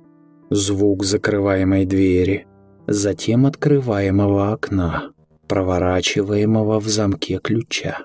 звук 0.50 1.04
закрываемой 1.04 1.87
двери, 1.87 2.47
затем 2.87 3.47
открываемого 3.47 4.52
окна, 4.52 5.12
проворачиваемого 5.47 6.80
в 6.80 6.88
замке 6.88 7.38
ключа. 7.42 8.04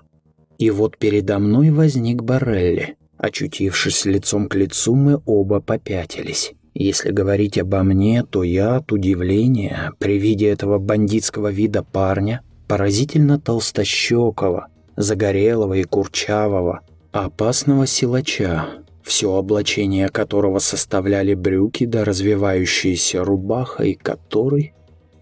И 0.57 0.69
вот 0.69 0.97
передо 0.97 1.39
мной 1.39 1.69
возник 1.69 2.23
Барелли. 2.23 2.95
Очутившись 3.17 4.05
лицом 4.05 4.47
к 4.47 4.55
лицу, 4.55 4.93
мы 4.95 5.21
оба 5.25 5.59
попятились. 5.61 6.53
Если 6.73 7.11
говорить 7.11 7.57
обо 7.57 7.83
мне, 7.83 8.23
то 8.23 8.43
я 8.43 8.75
от 8.75 8.91
удивления 8.91 9.93
при 9.97 10.19
виде 10.19 10.49
этого 10.49 10.77
бандитского 10.77 11.49
вида 11.49 11.83
парня, 11.83 12.41
поразительно 12.67 13.39
толстощекого, 13.39 14.67
загорелого 14.97 15.75
и 15.75 15.83
курчавого, 15.83 16.81
опасного 17.23 17.87
силача, 17.87 18.65
все 19.03 19.33
облачение 19.33 20.09
которого 20.09 20.59
составляли 20.59 21.33
брюки 21.33 21.85
да 21.85 22.03
развивающаяся 22.03 23.23
рубаха, 23.23 23.83
и 23.83 23.93
которой 23.93 24.75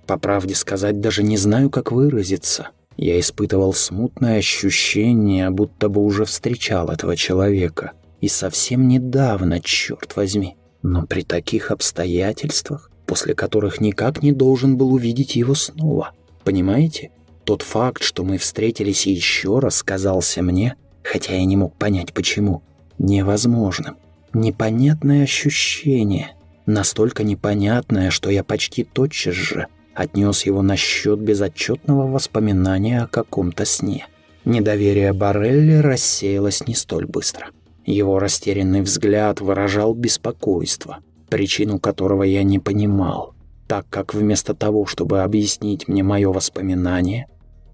по 0.05 0.17
правде 0.17 0.53
сказать, 0.53 0.99
даже 0.99 1.23
не 1.23 1.37
знаю, 1.37 1.69
как 1.69 1.91
выразиться. 1.91 2.69
Я 2.97 3.19
испытывал 3.19 3.73
смутное 3.73 4.37
ощущение, 4.37 5.49
будто 5.49 5.89
бы 5.89 6.01
уже 6.01 6.25
встречал 6.25 6.89
этого 6.89 7.15
человека. 7.15 7.93
И 8.21 8.27
совсем 8.27 8.87
недавно, 8.87 9.59
черт 9.61 10.15
возьми. 10.15 10.55
Но 10.81 11.05
при 11.05 11.23
таких 11.23 11.71
обстоятельствах, 11.71 12.91
после 13.05 13.33
которых 13.33 13.81
никак 13.81 14.21
не 14.21 14.31
должен 14.31 14.77
был 14.77 14.93
увидеть 14.93 15.35
его 15.35 15.55
снова. 15.55 16.11
Понимаете? 16.43 17.11
Тот 17.45 17.61
факт, 17.61 18.03
что 18.03 18.23
мы 18.23 18.37
встретились 18.37 19.05
еще 19.05 19.59
раз, 19.59 19.83
казался 19.83 20.41
мне, 20.41 20.75
хотя 21.03 21.33
я 21.33 21.45
не 21.45 21.57
мог 21.57 21.75
понять 21.75 22.13
почему, 22.13 22.63
невозможным. 22.97 23.97
Непонятное 24.33 25.23
ощущение. 25.23 26.31
Настолько 26.65 27.23
непонятное, 27.23 28.09
что 28.09 28.29
я 28.29 28.43
почти 28.43 28.83
тотчас 28.83 29.35
же 29.35 29.67
отнес 29.93 30.45
его 30.45 30.61
на 30.61 30.75
счет 30.75 31.19
безотчетного 31.19 32.07
воспоминания 32.07 33.01
о 33.01 33.07
каком-то 33.07 33.65
сне. 33.65 34.07
Недоверие 34.45 35.13
Барелли 35.13 35.75
рассеялось 35.75 36.67
не 36.67 36.75
столь 36.75 37.05
быстро. 37.05 37.47
Его 37.85 38.19
растерянный 38.19 38.81
взгляд 38.81 39.41
выражал 39.41 39.93
беспокойство, 39.93 40.99
причину 41.29 41.79
которого 41.79 42.23
я 42.23 42.43
не 42.43 42.59
понимал, 42.59 43.35
так 43.67 43.85
как 43.89 44.13
вместо 44.13 44.53
того, 44.53 44.85
чтобы 44.85 45.21
объяснить 45.21 45.87
мне 45.87 46.03
мое 46.03 46.31
воспоминание, 46.31 47.27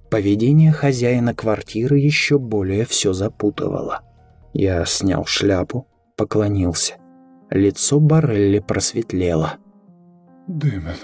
поведение 0.10 0.72
хозяина 0.72 1.34
квартиры 1.34 1.98
еще 2.00 2.38
более 2.40 2.86
все 2.86 3.14
запутывало. 3.14 4.02
Я 4.54 4.86
снял 4.86 5.26
шляпу, 5.26 5.88
поклонился. 6.16 6.96
Лицо 7.50 8.00
Барелли 8.00 8.60
просветлело. 8.60 9.58
«Дэмон, 10.48 10.96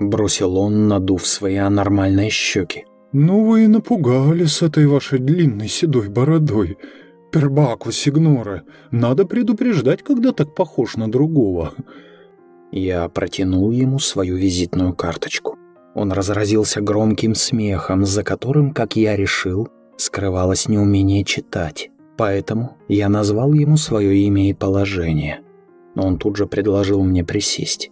Бросил 0.00 0.56
он, 0.56 0.88
надув 0.88 1.26
свои 1.26 1.56
анормальные 1.56 2.30
щеки. 2.30 2.86
«Ну 3.12 3.44
вы 3.44 3.64
и 3.64 3.66
напугали 3.66 4.46
с 4.46 4.62
этой 4.62 4.86
вашей 4.86 5.18
длинной 5.18 5.68
седой 5.68 6.08
бородой. 6.08 6.78
Пербаку 7.30 7.92
Сигнора. 7.92 8.62
Надо 8.90 9.26
предупреждать, 9.26 10.02
когда 10.02 10.32
так 10.32 10.54
похож 10.54 10.96
на 10.96 11.10
другого». 11.10 11.74
Я 12.72 13.06
протянул 13.10 13.72
ему 13.72 13.98
свою 13.98 14.36
визитную 14.36 14.94
карточку. 14.94 15.58
Он 15.94 16.12
разразился 16.12 16.80
громким 16.80 17.34
смехом, 17.34 18.04
за 18.04 18.22
которым, 18.22 18.72
как 18.72 18.96
я 18.96 19.16
решил, 19.16 19.68
скрывалось 19.96 20.68
неумение 20.68 21.24
читать. 21.24 21.90
Поэтому 22.16 22.76
я 22.88 23.08
назвал 23.08 23.52
ему 23.52 23.76
свое 23.76 24.16
имя 24.16 24.50
и 24.50 24.54
положение. 24.54 25.40
Но 25.94 26.06
он 26.06 26.18
тут 26.18 26.36
же 26.36 26.46
предложил 26.46 27.02
мне 27.02 27.24
присесть. 27.24 27.90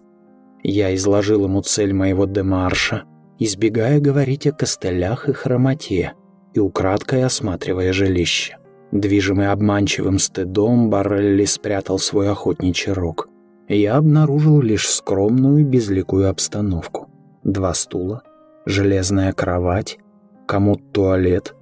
Я 0.62 0.94
изложил 0.94 1.44
ему 1.44 1.62
цель 1.62 1.92
моего 1.92 2.26
демарша, 2.26 3.04
избегая 3.38 4.00
говорить 4.00 4.46
о 4.46 4.52
костылях 4.52 5.28
и 5.28 5.32
хромоте 5.32 6.14
и 6.54 6.58
украдкой 6.58 7.24
осматривая 7.24 7.92
жилище. 7.92 8.58
Движимый 8.90 9.48
обманчивым 9.48 10.18
стыдом, 10.18 10.88
Барелли 10.88 11.44
спрятал 11.44 11.98
свой 11.98 12.30
охотничий 12.30 12.92
рог. 12.92 13.28
Я 13.68 13.96
обнаружил 13.96 14.60
лишь 14.60 14.88
скромную 14.88 15.66
безликую 15.66 16.30
обстановку. 16.30 17.08
Два 17.45 17.75
стула, 17.75 18.23
железная 18.66 19.33
кровать, 19.33 19.99
комод-туалет, 20.47 21.54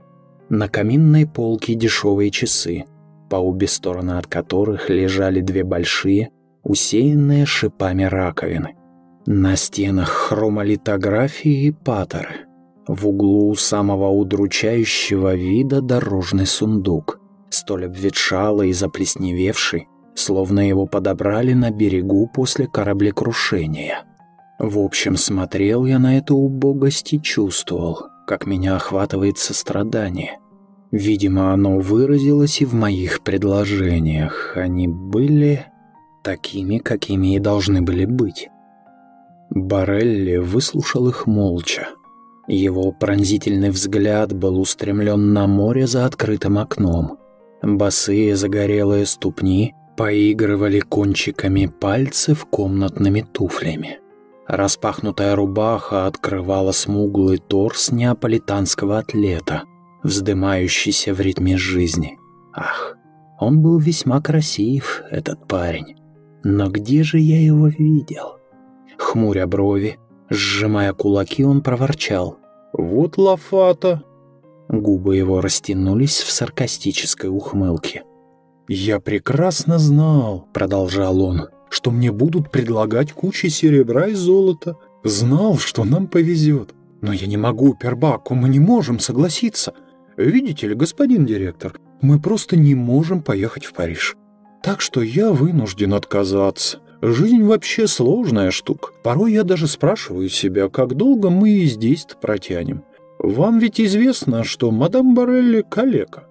на 0.48 0.68
каминной 0.68 1.26
полке 1.26 1.74
дешевые 1.74 2.30
часы, 2.30 2.84
по 3.28 3.36
обе 3.36 3.66
стороны 3.66 4.12
от 4.12 4.26
которых 4.26 4.88
лежали 4.88 5.40
две 5.40 5.64
большие, 5.64 6.30
усеянные 6.62 7.46
шипами 7.46 8.04
раковины. 8.04 8.76
На 9.26 9.56
стенах 9.56 10.08
хромолитографии 10.08 11.66
и 11.66 11.72
паттеры. 11.72 12.46
В 12.86 13.08
углу 13.08 13.54
самого 13.56 14.10
удручающего 14.10 15.34
вида 15.34 15.80
дорожный 15.80 16.46
сундук, 16.46 17.20
столь 17.50 17.86
обветшалый 17.86 18.70
и 18.70 18.72
заплесневевший, 18.72 19.88
словно 20.14 20.66
его 20.66 20.86
подобрали 20.86 21.52
на 21.52 21.72
берегу 21.72 22.30
после 22.32 22.68
кораблекрушения. 22.68 24.04
В 24.58 24.78
общем, 24.78 25.16
смотрел 25.16 25.84
я 25.84 25.98
на 25.98 26.16
эту 26.16 26.36
убогость 26.36 27.12
и 27.12 27.20
чувствовал, 27.20 28.06
как 28.26 28.46
меня 28.46 28.76
охватывает 28.76 29.36
сострадание. 29.36 30.38
Видимо, 30.90 31.52
оно 31.52 31.78
выразилось 31.78 32.62
и 32.62 32.64
в 32.64 32.72
моих 32.72 33.22
предложениях. 33.22 34.52
Они 34.56 34.88
были 34.88 35.66
такими, 36.22 36.78
какими 36.78 37.36
и 37.36 37.38
должны 37.38 37.82
были 37.82 38.06
быть. 38.06 38.48
Барелли 39.50 40.38
выслушал 40.38 41.08
их 41.08 41.26
молча. 41.26 41.88
Его 42.48 42.92
пронзительный 42.92 43.70
взгляд 43.70 44.32
был 44.32 44.58
устремлен 44.58 45.32
на 45.32 45.46
море 45.46 45.86
за 45.86 46.06
открытым 46.06 46.58
окном. 46.58 47.18
Босые 47.62 48.36
загорелые 48.36 49.06
ступни 49.06 49.74
поигрывали 49.96 50.80
кончиками 50.80 51.66
пальцев 51.66 52.46
комнатными 52.46 53.20
туфлями. 53.20 53.98
Распахнутая 54.48 55.34
рубаха 55.34 56.06
открывала 56.06 56.72
смуглый 56.72 57.38
торс 57.38 57.90
неаполитанского 57.90 58.98
атлета, 58.98 59.64
вздымающийся 60.02 61.12
в 61.12 61.20
ритме 61.20 61.56
жизни. 61.56 62.18
Ах, 62.54 62.96
он 63.40 63.60
был 63.60 63.78
весьма 63.78 64.20
красив, 64.20 65.02
этот 65.10 65.46
парень. 65.48 65.96
Но 66.44 66.68
где 66.68 67.02
же 67.02 67.18
я 67.18 67.42
его 67.42 67.66
видел? 67.66 68.38
Хмуря 68.98 69.46
брови, 69.48 69.98
сжимая 70.30 70.92
кулаки, 70.92 71.44
он 71.44 71.60
проворчал. 71.60 72.38
«Вот 72.72 73.16
лафата!» 73.18 74.02
Губы 74.68 75.16
его 75.16 75.40
растянулись 75.40 76.20
в 76.20 76.30
саркастической 76.30 77.30
ухмылке. 77.30 78.04
«Я 78.68 79.00
прекрасно 79.00 79.78
знал»,— 79.78 80.48
продолжал 80.52 81.22
он, 81.22 81.48
«что 81.76 81.90
мне 81.90 82.10
будут 82.10 82.50
предлагать 82.50 83.12
кучи 83.12 83.48
серебра 83.48 84.06
и 84.06 84.14
золота. 84.14 84.78
Знал, 85.04 85.58
что 85.58 85.84
нам 85.84 86.06
повезет. 86.06 86.70
Но 87.02 87.12
я 87.12 87.26
не 87.26 87.36
могу, 87.36 87.74
Пербаку, 87.74 88.34
мы 88.34 88.48
не 88.48 88.58
можем 88.58 88.98
согласиться. 88.98 89.74
Видите 90.16 90.68
ли, 90.68 90.74
господин 90.74 91.26
директор, 91.26 91.78
мы 92.00 92.18
просто 92.18 92.56
не 92.56 92.74
можем 92.74 93.20
поехать 93.20 93.66
в 93.66 93.74
Париж. 93.74 94.16
Так 94.62 94.80
что 94.80 95.02
я 95.02 95.32
вынужден 95.32 95.92
отказаться. 95.92 96.78
Жизнь 97.02 97.42
вообще 97.42 97.86
сложная 97.86 98.50
штука. 98.52 98.88
Порой 99.04 99.34
я 99.34 99.42
даже 99.42 99.66
спрашиваю 99.66 100.30
себя, 100.30 100.70
как 100.70 100.94
долго 100.94 101.28
мы 101.28 101.66
здесь-то 101.66 102.16
протянем. 102.16 102.84
Вам 103.18 103.58
ведь 103.58 103.82
известно, 103.82 104.44
что 104.44 104.70
мадам 104.70 105.14
Барелли 105.14 105.62
калека. 105.68 106.24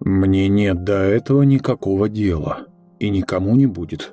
Мне 0.00 0.48
нет 0.48 0.84
до 0.84 1.04
этого 1.04 1.40
никакого 1.40 2.10
дела. 2.10 2.66
И 2.98 3.08
никому 3.08 3.56
не 3.56 3.64
будет. 3.64 4.12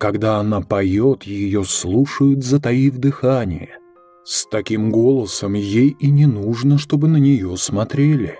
Когда 0.00 0.38
она 0.38 0.62
поет, 0.62 1.24
ее 1.24 1.62
слушают, 1.62 2.42
затаив 2.42 2.96
дыхание. 2.96 3.76
С 4.24 4.46
таким 4.46 4.90
голосом 4.90 5.52
ей 5.52 5.90
и 5.90 6.10
не 6.10 6.24
нужно, 6.24 6.78
чтобы 6.78 7.06
на 7.06 7.18
нее 7.18 7.54
смотрели. 7.58 8.38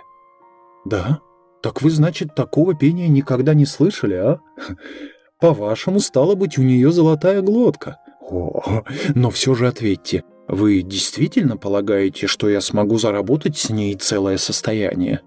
Да? 0.86 1.20
Так 1.62 1.82
вы, 1.82 1.90
значит, 1.90 2.34
такого 2.34 2.74
пения 2.74 3.08
никогда 3.08 3.52
не 3.52 3.66
слышали, 3.66 4.14
а? 4.14 4.40
По-вашему, 5.40 6.00
стало 6.00 6.34
быть, 6.34 6.56
у 6.56 6.62
нее 6.62 6.90
золотая 6.92 7.42
глотка. 7.42 7.98
О, 8.22 8.82
но 9.14 9.28
все 9.28 9.54
же 9.54 9.68
ответьте, 9.68 10.24
вы 10.48 10.80
действительно 10.80 11.58
полагаете, 11.58 12.26
что 12.26 12.48
я 12.48 12.62
смогу 12.62 12.96
заработать 12.96 13.58
с 13.58 13.68
ней 13.68 13.94
целое 13.96 14.38
состояние? 14.38 15.20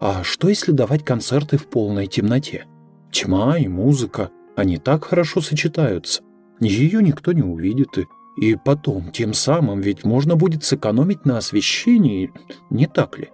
А 0.00 0.22
что, 0.22 0.50
если 0.50 0.72
давать 0.72 1.02
концерты 1.02 1.56
в 1.56 1.66
полной 1.66 2.08
темноте? 2.08 2.66
Тьма 3.10 3.56
и 3.56 3.68
музыка, 3.68 4.30
они 4.58 4.76
так 4.76 5.04
хорошо 5.04 5.40
сочетаются. 5.40 6.22
Ее 6.60 7.00
никто 7.00 7.32
не 7.32 7.42
увидит, 7.42 7.96
и, 7.96 8.06
и 8.40 8.56
потом, 8.56 9.12
тем 9.12 9.32
самым 9.32 9.80
ведь 9.80 10.04
можно 10.04 10.34
будет 10.34 10.64
сэкономить 10.64 11.24
на 11.24 11.38
освещении, 11.38 12.32
не 12.68 12.86
так 12.86 13.18
ли? 13.18 13.28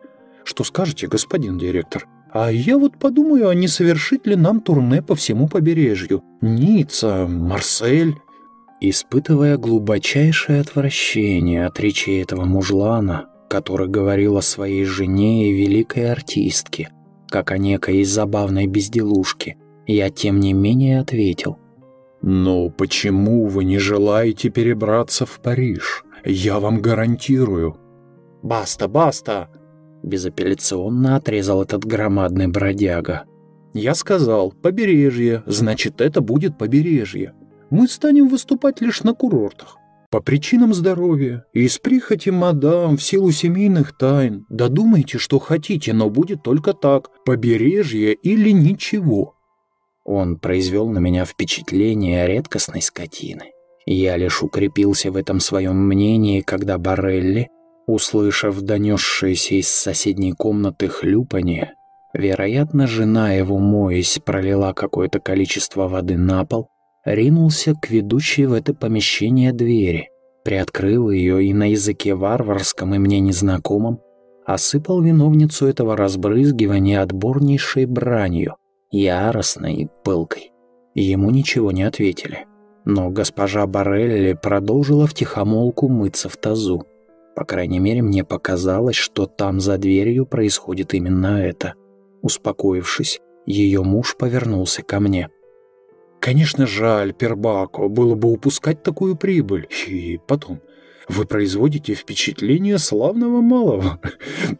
Что 0.44 0.64
скажете, 0.64 1.06
господин 1.06 1.56
директор? 1.58 2.06
А 2.30 2.52
я 2.52 2.76
вот 2.76 2.98
подумаю, 2.98 3.48
а 3.48 3.54
не 3.54 3.68
совершить 3.68 4.26
ли 4.26 4.36
нам 4.36 4.60
турне 4.60 5.00
по 5.00 5.14
всему 5.14 5.48
побережью? 5.48 6.22
Ницца, 6.42 7.26
Марсель. 7.26 8.16
Испытывая 8.82 9.56
глубочайшее 9.56 10.60
отвращение 10.60 11.64
от 11.64 11.80
речи 11.80 12.20
этого 12.20 12.44
мужлана, 12.44 13.30
который 13.48 13.88
говорил 13.88 14.36
о 14.36 14.42
своей 14.42 14.84
жене 14.84 15.48
и 15.48 15.54
великой 15.54 16.12
артистке, 16.12 16.90
как 17.28 17.50
о 17.50 17.56
некой 17.56 18.04
забавной 18.04 18.66
безделушке, 18.66 19.56
я 19.86 20.10
тем 20.10 20.40
не 20.40 20.52
менее 20.52 21.00
ответил. 21.00 21.58
«Но 22.22 22.70
почему 22.70 23.46
вы 23.46 23.64
не 23.64 23.78
желаете 23.78 24.48
перебраться 24.48 25.26
в 25.26 25.40
Париж? 25.40 26.04
Я 26.24 26.58
вам 26.58 26.80
гарантирую». 26.80 27.76
«Баста, 28.42 28.88
баста!» 28.88 29.50
Безапелляционно 30.02 31.16
отрезал 31.16 31.62
этот 31.62 31.84
громадный 31.84 32.48
бродяга. 32.48 33.24
«Я 33.74 33.94
сказал, 33.94 34.52
побережье, 34.52 35.42
значит, 35.46 36.00
это 36.00 36.20
будет 36.20 36.56
побережье. 36.56 37.34
Мы 37.70 37.88
станем 37.88 38.28
выступать 38.28 38.80
лишь 38.80 39.02
на 39.02 39.14
курортах. 39.14 39.76
По 40.10 40.20
причинам 40.20 40.72
здоровья 40.72 41.44
и 41.52 41.64
из 41.64 41.78
прихоти 41.78 42.30
мадам 42.30 42.96
в 42.96 43.02
силу 43.02 43.32
семейных 43.32 43.96
тайн. 43.98 44.46
Додумайте, 44.48 45.18
что 45.18 45.38
хотите, 45.38 45.92
но 45.92 46.08
будет 46.08 46.42
только 46.42 46.72
так. 46.72 47.10
Побережье 47.24 48.14
или 48.14 48.50
ничего». 48.50 49.34
Он 50.04 50.38
произвел 50.38 50.88
на 50.88 50.98
меня 50.98 51.24
впечатление 51.24 52.26
редкостной 52.26 52.82
скотины. 52.82 53.52
Я 53.86 54.16
лишь 54.16 54.42
укрепился 54.42 55.10
в 55.10 55.16
этом 55.16 55.40
своем 55.40 55.76
мнении, 55.76 56.40
когда 56.40 56.78
Барелли 56.78 57.48
Услышав 57.86 58.62
донесшееся 58.62 59.56
из 59.56 59.68
соседней 59.68 60.32
комнаты 60.32 60.88
хлюпанье, 60.88 61.74
вероятно, 62.14 62.86
жена 62.86 63.34
его, 63.34 63.58
моясь, 63.58 64.18
пролила 64.24 64.72
какое-то 64.72 65.20
количество 65.20 65.86
воды 65.86 66.16
на 66.16 66.46
пол, 66.46 66.68
ринулся 67.04 67.74
к 67.74 67.90
ведущей 67.90 68.46
в 68.46 68.54
это 68.54 68.72
помещение 68.72 69.52
двери, 69.52 70.08
приоткрыл 70.44 71.10
ее 71.10 71.44
и 71.44 71.52
на 71.52 71.72
языке 71.72 72.14
варварском 72.14 72.94
и 72.94 72.98
мне 72.98 73.20
незнакомом 73.20 74.00
осыпал 74.46 75.02
виновницу 75.02 75.66
этого 75.66 75.94
разбрызгивания 75.94 77.02
отборнейшей 77.02 77.84
бранью, 77.84 78.56
яростной 79.02 79.74
и 79.74 79.88
пылкой. 80.04 80.52
Ему 80.94 81.30
ничего 81.30 81.72
не 81.72 81.82
ответили. 81.82 82.46
Но 82.84 83.10
госпожа 83.10 83.66
Барелли 83.66 84.38
продолжила 84.40 85.06
втихомолку 85.06 85.88
мыться 85.88 86.28
в 86.28 86.36
тазу. 86.36 86.86
По 87.34 87.44
крайней 87.44 87.80
мере, 87.80 88.02
мне 88.02 88.24
показалось, 88.24 88.96
что 88.96 89.26
там 89.26 89.58
за 89.58 89.78
дверью 89.78 90.26
происходит 90.26 90.94
именно 90.94 91.42
это. 91.42 91.74
Успокоившись, 92.22 93.20
ее 93.46 93.82
муж 93.82 94.16
повернулся 94.16 94.82
ко 94.82 95.00
мне. 95.00 95.30
«Конечно, 96.20 96.66
жаль, 96.66 97.12
Пербако, 97.12 97.88
было 97.88 98.14
бы 98.14 98.30
упускать 98.30 98.82
такую 98.82 99.16
прибыль. 99.16 99.68
И 99.88 100.18
потом, 100.26 100.60
вы 101.08 101.26
производите 101.26 101.94
впечатление 101.94 102.78
славного 102.78 103.40
малого, 103.40 104.00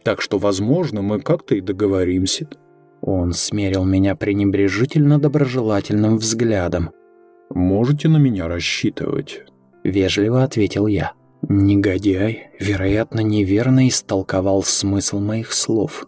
так 0.03 0.21
что, 0.21 0.37
возможно, 0.37 1.01
мы 1.01 1.21
как-то 1.21 1.55
и 1.55 1.61
договоримся». 1.61 2.49
Он 3.05 3.33
смерил 3.33 3.85
меня 3.85 4.15
пренебрежительно 4.15 5.19
доброжелательным 5.19 6.17
взглядом. 6.17 6.89
«Можете 7.51 8.07
на 8.09 8.17
меня 8.17 8.47
рассчитывать»,— 8.47 9.43
вежливо 9.83 10.43
ответил 10.43 10.87
я. 10.87 11.13
Негодяй, 11.47 12.49
вероятно, 12.59 13.19
неверно 13.19 13.87
истолковал 13.87 14.63
смысл 14.63 15.19
моих 15.19 15.53
слов. 15.53 16.07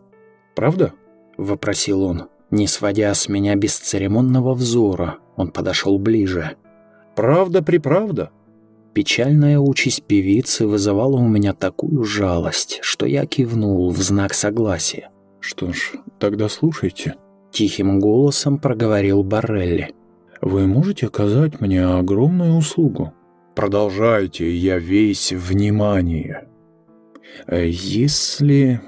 «Правда?»— 0.55 0.93
вопросил 1.37 2.01
он. 2.01 2.29
Не 2.49 2.65
сводя 2.65 3.13
с 3.13 3.29
меня 3.29 3.55
бесцеремонного 3.55 4.55
взора, 4.55 5.17
он 5.35 5.51
подошел 5.51 5.99
ближе. 5.99 6.55
«Правда-приправда?» 7.15 8.31
Печальная 8.93 9.59
участь 9.59 10.01
певицы 10.01 10.65
вызывала 10.65 11.17
у 11.17 11.27
меня 11.27 11.53
такую 11.53 12.03
жалость, 12.05 12.79
что 12.81 13.05
я 13.05 13.27
кивнул 13.27 13.91
в 13.91 13.97
знак 14.01 14.33
согласия. 14.33 15.11
«Что 15.39 15.71
ж, 15.71 15.93
тогда 16.19 16.49
слушайте»,— 16.49 17.15
тихим 17.51 17.99
голосом 17.99 18.57
проговорил 18.57 19.23
Барелли. 19.23 19.93
«Вы 20.41 20.67
можете 20.67 21.07
оказать 21.07 21.61
мне 21.61 21.85
огромную 21.85 22.55
услугу?» 22.55 23.13
Продолжайте, 23.57 24.55
я 24.55 24.77
весь 24.77 25.31
внимание. 25.31 26.47
Э, 27.47 27.67
если... 27.67 28.79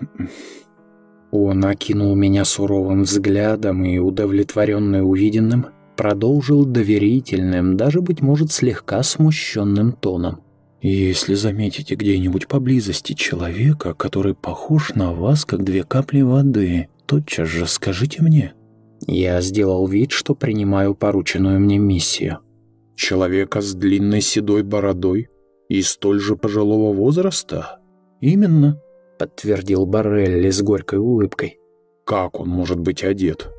Он 1.32 1.66
окинул 1.66 2.14
меня 2.16 2.46
суровым 2.46 3.02
взглядом 3.02 3.84
и, 3.84 3.98
удовлетворенный 3.98 5.02
увиденным, 5.02 5.70
продолжил 5.98 6.66
доверительным, 6.66 7.78
даже, 7.78 8.02
быть 8.02 8.22
может, 8.22 8.52
слегка 8.52 9.02
смущенным 9.02 9.92
тоном. 9.92 10.42
«Если 10.82 11.34
заметите 11.34 11.96
где-нибудь 11.96 12.48
поблизости 12.48 13.14
человека, 13.14 13.94
который 13.94 14.34
похож 14.34 14.94
на 14.96 15.14
вас, 15.14 15.46
как 15.46 15.64
две 15.64 15.84
капли 15.84 16.22
воды, 16.22 16.88
тотчас 17.06 17.48
же 17.48 17.68
скажите 17.68 18.22
мне». 18.22 18.54
Я 19.08 19.42
сделал 19.42 19.88
вид, 19.88 20.12
что 20.12 20.36
принимаю 20.36 20.94
порученную 20.94 21.60
мне 21.60 21.78
миссию 21.78 22.40
человека 23.00 23.62
с 23.62 23.74
длинной 23.74 24.22
седой 24.22 24.62
бородой 24.62 25.30
и 25.70 25.82
столь 25.82 26.20
же 26.20 26.36
пожилого 26.36 26.94
возраста? 26.94 27.80
Именно, 28.20 28.82
подтвердил 29.18 29.86
Барелли 29.86 30.50
с 30.50 30.62
горькой 30.62 31.00
улыбкой. 31.00 31.60
Как 32.06 32.40
он 32.40 32.50
может 32.50 32.80
быть 32.80 33.04
одет? 33.04 33.50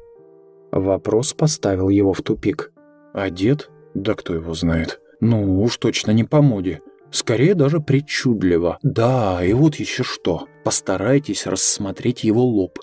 Вопрос 0.70 1.32
поставил 1.32 1.88
его 1.88 2.12
в 2.12 2.22
тупик. 2.22 2.72
Одет? 3.14 3.70
Да 3.94 4.14
кто 4.14 4.34
его 4.34 4.54
знает. 4.54 5.00
Ну, 5.20 5.62
уж 5.62 5.76
точно 5.78 6.12
не 6.12 6.24
по 6.24 6.42
моде. 6.42 6.80
Скорее 7.10 7.54
даже 7.54 7.80
причудливо. 7.80 8.78
Да, 8.82 9.44
и 9.44 9.52
вот 9.52 9.76
еще 9.76 10.04
что. 10.04 10.46
Постарайтесь 10.64 11.46
рассмотреть 11.46 12.24
его 12.24 12.44
лоб. 12.44 12.78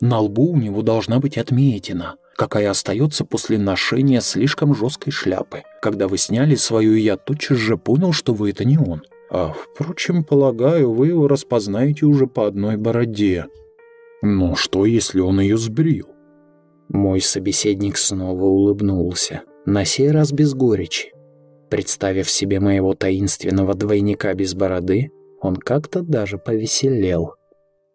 На 0.00 0.20
лбу 0.20 0.52
у 0.52 0.56
него 0.56 0.82
должна 0.82 1.18
быть 1.18 1.38
отметина 1.38 2.16
какая 2.40 2.70
остается 2.70 3.26
после 3.26 3.58
ношения 3.58 4.22
слишком 4.22 4.74
жесткой 4.74 5.12
шляпы. 5.12 5.64
Когда 5.82 6.08
вы 6.08 6.16
сняли 6.16 6.54
свою, 6.54 6.94
я 6.94 7.18
тотчас 7.18 7.58
же 7.58 7.76
понял, 7.76 8.14
что 8.14 8.32
вы 8.32 8.48
это 8.48 8.64
не 8.64 8.78
он. 8.78 9.02
А, 9.30 9.52
впрочем, 9.52 10.24
полагаю, 10.24 10.90
вы 10.90 11.08
его 11.08 11.28
распознаете 11.28 12.06
уже 12.06 12.26
по 12.26 12.46
одной 12.46 12.78
бороде. 12.78 13.44
Но 14.22 14.54
что, 14.54 14.86
если 14.86 15.20
он 15.20 15.38
ее 15.40 15.58
сбрил? 15.58 16.08
Мой 16.88 17.20
собеседник 17.20 17.98
снова 17.98 18.44
улыбнулся. 18.44 19.42
на 19.66 19.84
сей 19.84 20.10
раз 20.10 20.32
без 20.32 20.54
горечи. 20.54 21.12
Представив 21.70 22.28
себе 22.28 22.58
моего 22.58 22.94
таинственного 22.94 23.74
двойника 23.74 24.34
без 24.34 24.54
бороды, 24.54 25.12
он 25.40 25.54
как-то 25.56 26.02
даже 26.02 26.36
повеселел. 26.36 27.34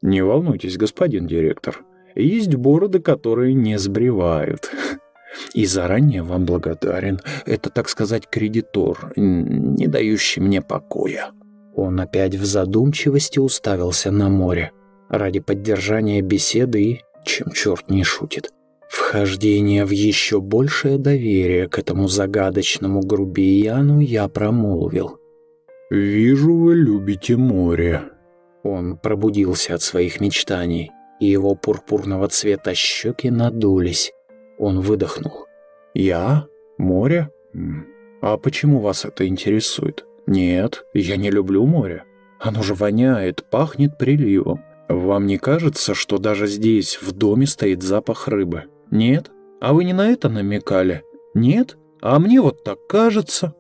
«Не 0.02 0.24
волнуйтесь, 0.24 0.78
господин 0.78 1.28
директор, 1.28 1.84
есть 2.16 2.56
бороды, 2.56 3.00
которые 3.00 3.54
не 3.54 3.78
сбривают. 3.78 4.72
И 5.54 5.66
заранее 5.66 6.24
вам 6.24 6.46
благодарен. 6.46 7.20
Это, 7.46 7.70
так 7.70 7.90
сказать, 7.90 8.30
кредитор, 8.30 9.12
не 9.18 9.88
дающий 9.88 10.40
мне 10.40 10.62
покоя». 10.62 11.32
Он 11.76 12.00
опять 12.00 12.36
в 12.36 12.46
задумчивости 12.46 13.40
уставился 13.40 14.10
на 14.10 14.30
море 14.30 14.72
ради 15.10 15.42
поддержания 15.42 16.22
беседы 16.22 16.82
и, 16.82 17.02
чем 17.26 17.52
черт 17.52 17.90
не 17.90 18.06
шутит, 18.06 18.52
вхождение 18.96 19.86
в 19.86 19.92
еще 19.92 20.42
большее 20.42 20.98
доверие 20.98 21.68
к 21.68 21.80
этому 21.80 22.08
загадочному 22.08 23.02
грубияну 23.02 24.00
я 24.00 24.28
промолвил. 24.28 25.20
«Вижу, 25.90 26.54
вы 26.54 26.76
любите 26.76 27.38
море». 27.38 28.04
Он 28.64 28.98
пробудился 28.98 29.76
от 29.76 29.82
своих 29.82 30.20
мечтаний, 30.20 30.92
и 31.20 31.28
его 31.28 31.56
пурпурного 31.56 32.28
цвета 32.30 32.74
щеки 32.74 33.30
надулись. 33.30 34.12
Он 34.58 34.80
выдохнул. 34.80 35.46
«Я? 35.94 36.48
Море? 36.78 37.30
А 38.22 38.38
почему 38.38 38.80
вас 38.80 39.06
это 39.06 39.28
интересует? 39.28 40.06
Нет, 40.26 40.86
я 40.94 41.16
не 41.16 41.30
люблю 41.30 41.66
море. 41.66 42.04
Оно 42.40 42.64
же 42.64 42.74
воняет, 42.74 43.46
пахнет 43.50 43.98
приливом. 43.98 44.64
Вам 44.90 45.26
не 45.26 45.38
кажется, 45.38 45.94
что 45.94 46.18
даже 46.18 46.48
здесь, 46.48 47.02
в 47.02 47.12
доме, 47.12 47.46
стоит 47.46 47.82
запах 47.82 48.28
рыбы? 48.28 48.66
Нет? 48.92 49.32
А 49.62 49.74
вы 49.74 49.84
не 49.84 49.94
на 49.94 50.08
это 50.10 50.30
намекали? 50.30 51.04
Нет? 51.34 51.78
А 52.02 52.20
мне 52.20 52.42
вот 52.42 52.64
так 52.64 52.86
кажется». 52.88 53.54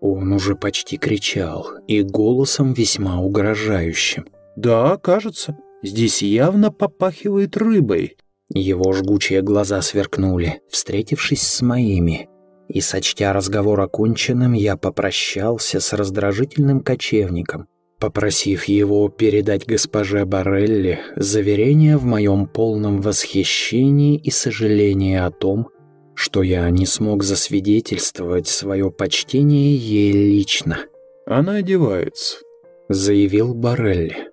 Он 0.00 0.32
уже 0.32 0.54
почти 0.54 0.96
кричал, 0.96 1.66
и 1.88 2.02
голосом 2.02 2.72
весьма 2.72 3.20
угрожающим. 3.20 4.26
«Да, 4.56 4.96
кажется. 4.96 5.56
Здесь 5.82 6.22
явно 6.22 6.70
попахивает 6.70 7.56
рыбой». 7.56 8.16
Его 8.54 8.92
жгучие 8.92 9.42
глаза 9.42 9.82
сверкнули, 9.82 10.62
встретившись 10.70 11.42
с 11.42 11.60
моими. 11.60 12.28
И, 12.68 12.80
сочтя 12.80 13.32
разговор 13.32 13.80
оконченным, 13.80 14.52
я 14.52 14.76
попрощался 14.76 15.80
с 15.80 15.92
раздражительным 15.92 16.80
кочевником, 16.80 17.66
попросив 17.98 18.64
его 18.64 19.08
передать 19.08 19.66
госпоже 19.66 20.24
Барелли 20.24 21.00
заверение 21.16 21.96
в 21.96 22.04
моем 22.04 22.46
полном 22.46 23.00
восхищении 23.00 24.16
и 24.16 24.30
сожалении 24.30 25.16
о 25.16 25.30
том, 25.30 25.68
что 26.14 26.42
я 26.42 26.68
не 26.70 26.86
смог 26.86 27.22
засвидетельствовать 27.22 28.48
свое 28.48 28.90
почтение 28.90 29.76
ей 29.76 30.12
лично. 30.12 30.78
«Она 31.26 31.56
одевается»,— 31.56 32.38
заявил 32.88 33.54
Барелли. 33.54 34.28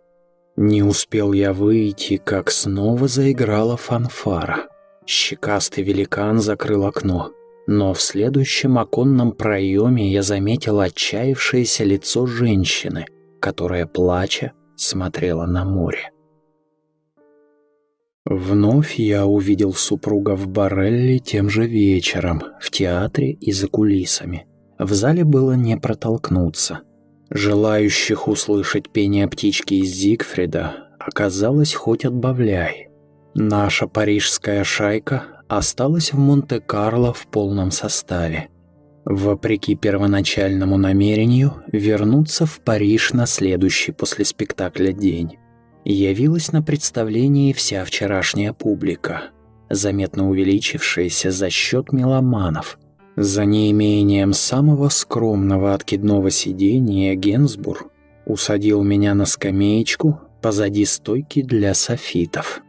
Не 0.56 0.84
успел 0.84 1.34
я 1.34 1.51
выйти, 1.51 2.15
как 2.17 2.49
снова 2.49 3.08
заиграла 3.08 3.75
фанфара. 3.75 4.69
Щекастый 5.06 5.84
великан 5.84 6.39
закрыл 6.39 6.86
окно, 6.86 7.32
но 7.67 7.93
в 7.93 8.01
следующем 8.01 8.78
оконном 8.78 9.34
проеме 9.34 10.10
я 10.10 10.23
заметил 10.23 10.80
отчаявшееся 10.80 11.84
лицо 11.84 12.25
женщины, 12.25 13.06
которая, 13.46 13.86
плача, 13.86 14.54
смотрела 14.76 15.46
на 15.46 15.66
море. 15.66 16.10
Вновь 18.26 18.96
я 18.96 19.28
увидел 19.28 19.76
супруга 19.76 20.36
в 20.36 20.48
Барелле 20.48 21.20
тем 21.20 21.48
же 21.48 21.68
вечером, 21.68 22.42
в 22.60 22.72
театре 22.72 23.34
и 23.34 23.52
за 23.52 23.68
кулисами. 23.68 24.48
В 24.80 24.92
зале 24.94 25.24
было 25.24 25.52
не 25.52 25.78
протолкнуться. 25.78 26.80
Желающих 27.30 28.28
услышать 28.28 28.90
пение 28.90 29.28
птички 29.28 29.76
из 29.76 29.92
Зигфрида 29.92 30.96
оказалось 30.98 31.76
хоть 31.76 32.04
отбавляй. 32.04 32.88
Наша 33.36 33.86
парижская 33.86 34.64
шайка 34.64 35.44
осталась 35.48 36.14
в 36.14 36.18
Монте-Карло 36.18 37.14
в 37.14 37.28
полном 37.28 37.70
составе. 37.70 38.50
Вопреки 39.06 39.76
первоначальному 39.76 40.78
намерению 40.78 41.54
вернуться 41.72 42.48
в 42.48 42.60
Париж 42.60 43.13
на 43.13 43.28
следующий 43.28 43.91
после 43.91 44.26
спектакля 44.26 44.91
день 44.94 45.38
явилась 45.84 46.52
на 46.52 46.63
представлении 46.63 47.54
вся 47.54 47.86
вчерашняя 47.86 48.52
публика, 48.52 49.26
заметно 49.70 50.28
увеличившаяся 50.28 51.30
за 51.30 51.52
счет 51.52 51.94
меломанов. 51.94 52.80
За 53.15 53.46
неимением 53.46 54.34
самого 54.34 54.89
скромного 54.89 55.76
откидного 55.76 56.32
сидения 56.32 57.13
Генсбур 57.13 57.91
усадил 58.26 58.84
меня 58.84 59.13
на 59.13 59.26
скамеечку 59.26 60.20
позади 60.41 60.84
стойки 60.84 61.44
для 61.44 61.76
софитов. 61.76 62.62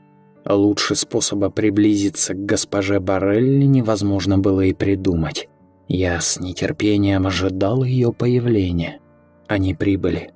Лучше 0.49 0.94
способа 0.94 1.49
приблизиться 1.49 2.35
к 2.35 2.44
госпоже 2.44 3.01
Барелли 3.01 3.64
невозможно 3.64 4.38
было 4.38 4.61
и 4.61 4.75
придумать. 4.75 5.49
Я 5.88 6.20
с 6.20 6.40
нетерпением 6.40 7.27
ожидал 7.27 7.85
ее 7.85 8.12
появления. 8.12 8.99
Они 9.46 9.75
прибыли. 9.75 10.33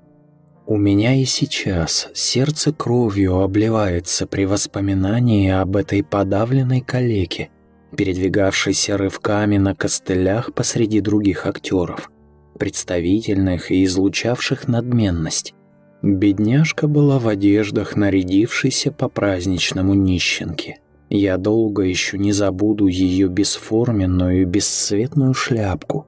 У 0.67 0.77
меня 0.77 1.15
и 1.15 1.25
сейчас 1.25 2.09
сердце 2.15 2.73
кровью 2.73 3.41
обливается 3.41 4.29
при 4.29 4.45
воспоминании 4.45 5.51
об 5.51 5.75
этой 5.75 6.05
подавленной 6.05 6.81
калеке, 6.81 7.51
передвигавшейся 7.97 8.97
рывками 8.97 9.57
на 9.57 9.75
костылях 9.75 10.55
посреди 10.55 11.01
других 11.01 11.47
актеров, 11.47 12.13
представительных 12.57 13.73
и 13.73 13.85
излучавших 13.85 14.69
надменность. 14.69 15.55
Бедняжка 16.03 16.87
была 16.87 17.19
в 17.19 17.27
одеждах, 17.27 17.97
нарядившейся 17.97 18.93
по 18.93 19.09
праздничному 19.09 19.95
нищенке. 19.95 20.79
Я 21.11 21.39
долго 21.39 21.83
еще 21.83 22.19
не 22.19 22.31
забуду 22.31 22.87
ее 22.87 23.27
бесформенную 23.27 24.43
и 24.43 24.45
бесцветную 24.45 25.35
шляпку, 25.35 26.07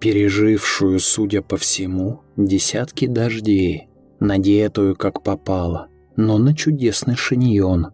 пережившую, 0.00 1.00
судя 1.00 1.40
по 1.40 1.56
всему, 1.56 2.20
десятки 2.36 3.06
дождей, 3.06 3.88
надетую 4.20 4.96
как 4.96 5.22
попало, 5.22 5.88
но 6.16 6.36
на 6.36 6.54
чудесный 6.54 7.16
шиньон, 7.16 7.92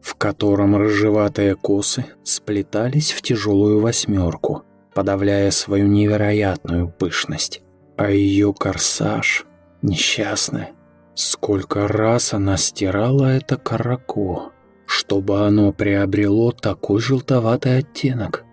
в 0.00 0.16
котором 0.16 0.76
рыжеватые 0.76 1.54
косы 1.54 2.06
сплетались 2.24 3.12
в 3.12 3.22
тяжелую 3.22 3.78
восьмерку, 3.78 4.64
подавляя 4.94 5.52
свою 5.52 5.86
невероятную 5.86 6.88
пышность. 6.88 7.62
А 7.96 8.10
ее 8.10 8.52
корсаж, 8.52 9.46
несчастный, 9.80 10.70
сколько 11.14 11.86
раз 11.86 12.34
она 12.34 12.56
стирала 12.56 13.26
это 13.26 13.56
карако, 13.56 14.50
чтобы 14.94 15.40
оно 15.44 15.72
приобрело 15.72 16.52
такой 16.52 17.00
желтоватый 17.00 17.78
оттенок. 17.78 18.44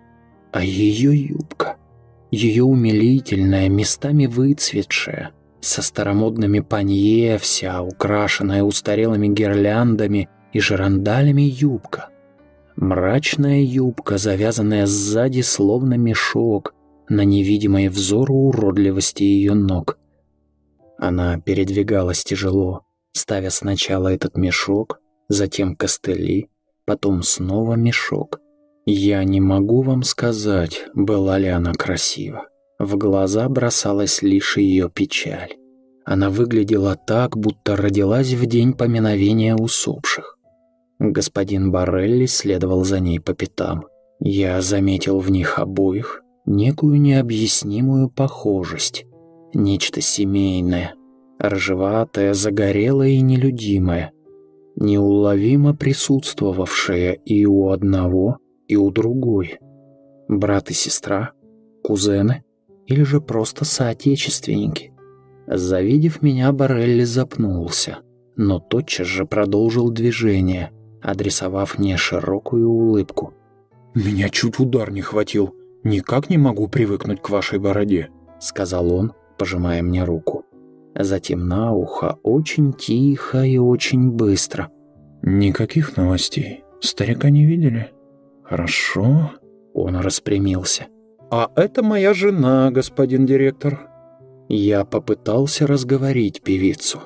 А 0.50 0.64
ее 0.64 1.16
юбка, 1.16 1.76
ее 2.32 2.64
умилительная, 2.64 3.68
местами 3.68 4.26
выцветшая, 4.26 5.30
со 5.60 5.82
старомодными 5.82 6.58
панье, 6.58 7.38
вся 7.38 7.80
украшенная 7.80 8.64
устарелыми 8.64 9.28
гирляндами 9.28 10.28
и 10.52 10.58
жерандалями 10.58 11.42
юбка. 11.42 12.08
Мрачная 12.74 13.60
юбка, 13.60 14.18
завязанная 14.18 14.86
сзади 14.86 15.42
словно 15.42 15.94
мешок 15.94 16.74
на 17.08 17.24
невидимой 17.24 17.86
взору 17.86 18.34
уродливости 18.34 19.22
ее 19.22 19.54
ног. 19.54 19.96
Она 20.98 21.38
передвигалась 21.38 22.24
тяжело, 22.24 22.82
ставя 23.12 23.50
сначала 23.50 24.08
этот 24.08 24.36
мешок, 24.36 25.01
затем 25.32 25.74
костыли, 25.76 26.48
потом 26.84 27.22
снова 27.22 27.74
мешок. 27.74 28.40
Я 28.84 29.24
не 29.24 29.40
могу 29.40 29.82
вам 29.82 30.02
сказать, 30.02 30.84
была 30.94 31.38
ли 31.38 31.48
она 31.48 31.72
красива. 31.72 32.46
В 32.78 32.96
глаза 32.96 33.48
бросалась 33.48 34.22
лишь 34.22 34.56
ее 34.56 34.90
печаль. 34.90 35.54
Она 36.04 36.30
выглядела 36.30 36.96
так, 36.96 37.36
будто 37.36 37.76
родилась 37.76 38.32
в 38.32 38.46
день 38.46 38.72
поминовения 38.72 39.54
усопших. 39.54 40.36
Господин 40.98 41.70
Барелли 41.70 42.26
следовал 42.26 42.84
за 42.84 42.98
ней 43.00 43.20
по 43.20 43.34
пятам. 43.34 43.84
Я 44.18 44.60
заметил 44.60 45.20
в 45.20 45.30
них 45.30 45.58
обоих 45.58 46.22
некую 46.44 47.00
необъяснимую 47.00 48.08
похожесть. 48.08 49.06
Нечто 49.54 50.00
семейное, 50.00 50.94
ржеватое, 51.40 52.34
загорелое 52.34 53.10
и 53.10 53.20
нелюдимое, 53.20 54.12
неуловимо 54.76 55.74
присутствовавшее 55.74 57.16
и 57.24 57.46
у 57.46 57.70
одного, 57.70 58.38
и 58.68 58.76
у 58.76 58.90
другой. 58.90 59.58
Брат 60.28 60.70
и 60.70 60.74
сестра, 60.74 61.32
кузены— 61.82 62.44
или 62.86 63.02
же 63.04 63.20
просто 63.20 63.64
соотечественники. 63.64 64.92
Завидев 65.46 66.22
меня, 66.22 66.52
Барелли 66.52 67.04
запнулся, 67.04 67.98
но 68.36 68.58
тотчас 68.58 69.06
же 69.06 69.24
продолжил 69.24 69.90
движение, 69.90 70.70
адресовав 71.00 71.78
мне 71.78 71.96
широкую 71.96 72.68
улыбку. 72.68 73.34
«Меня 73.94 74.28
чуть 74.28 74.58
удар 74.58 74.90
не 74.90 75.02
хватил. 75.02 75.54
никак 75.84 76.30
не 76.30 76.38
могу 76.38 76.68
привыкнуть 76.68 77.20
к 77.20 77.30
вашей 77.30 77.58
бороде»,— 77.58 78.10
сказал 78.40 78.92
он, 78.92 79.12
пожимая 79.36 79.82
мне 79.82 80.04
руку. 80.04 80.41
Затем 80.94 81.48
на 81.48 81.72
ухо 81.72 82.18
очень 82.22 82.72
тихо 82.72 83.42
и 83.44 83.58
очень 83.58 84.10
быстро. 84.10 84.70
«Никаких 85.22 85.96
новостей. 85.96 86.64
Старика 86.80 87.30
не 87.30 87.46
видели?» 87.46 87.90
«Хорошо». 88.42 89.32
Он 89.74 89.96
распрямился. 89.96 90.86
«А 91.30 91.50
это 91.56 91.82
моя 91.82 92.12
жена, 92.12 92.70
господин 92.70 93.24
директор». 93.24 93.88
Я 94.48 94.84
попытался 94.84 95.66
разговорить 95.66 96.42
певицу. 96.42 97.00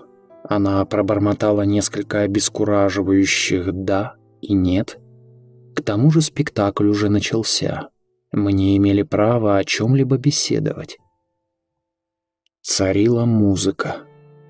Она 0.48 0.84
пробормотала 0.84 1.62
несколько 1.62 2.22
обескураживающих 2.22 3.72
«да» 3.72 4.14
и 4.40 4.54
«нет». 4.54 4.98
К 5.76 5.82
тому 5.82 6.10
же 6.10 6.22
спектакль 6.22 6.88
уже 6.88 7.08
начался. 7.08 7.90
Мы 8.32 8.52
не 8.52 8.76
имели 8.76 9.02
права 9.02 9.58
о 9.58 9.64
чем-либо 9.64 10.16
беседовать. 10.16 10.98
Царила 12.68 13.26
музыка. 13.26 13.98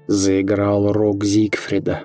Заиграл 0.07 0.91
рок 0.91 1.23
Зигфрида. 1.23 2.05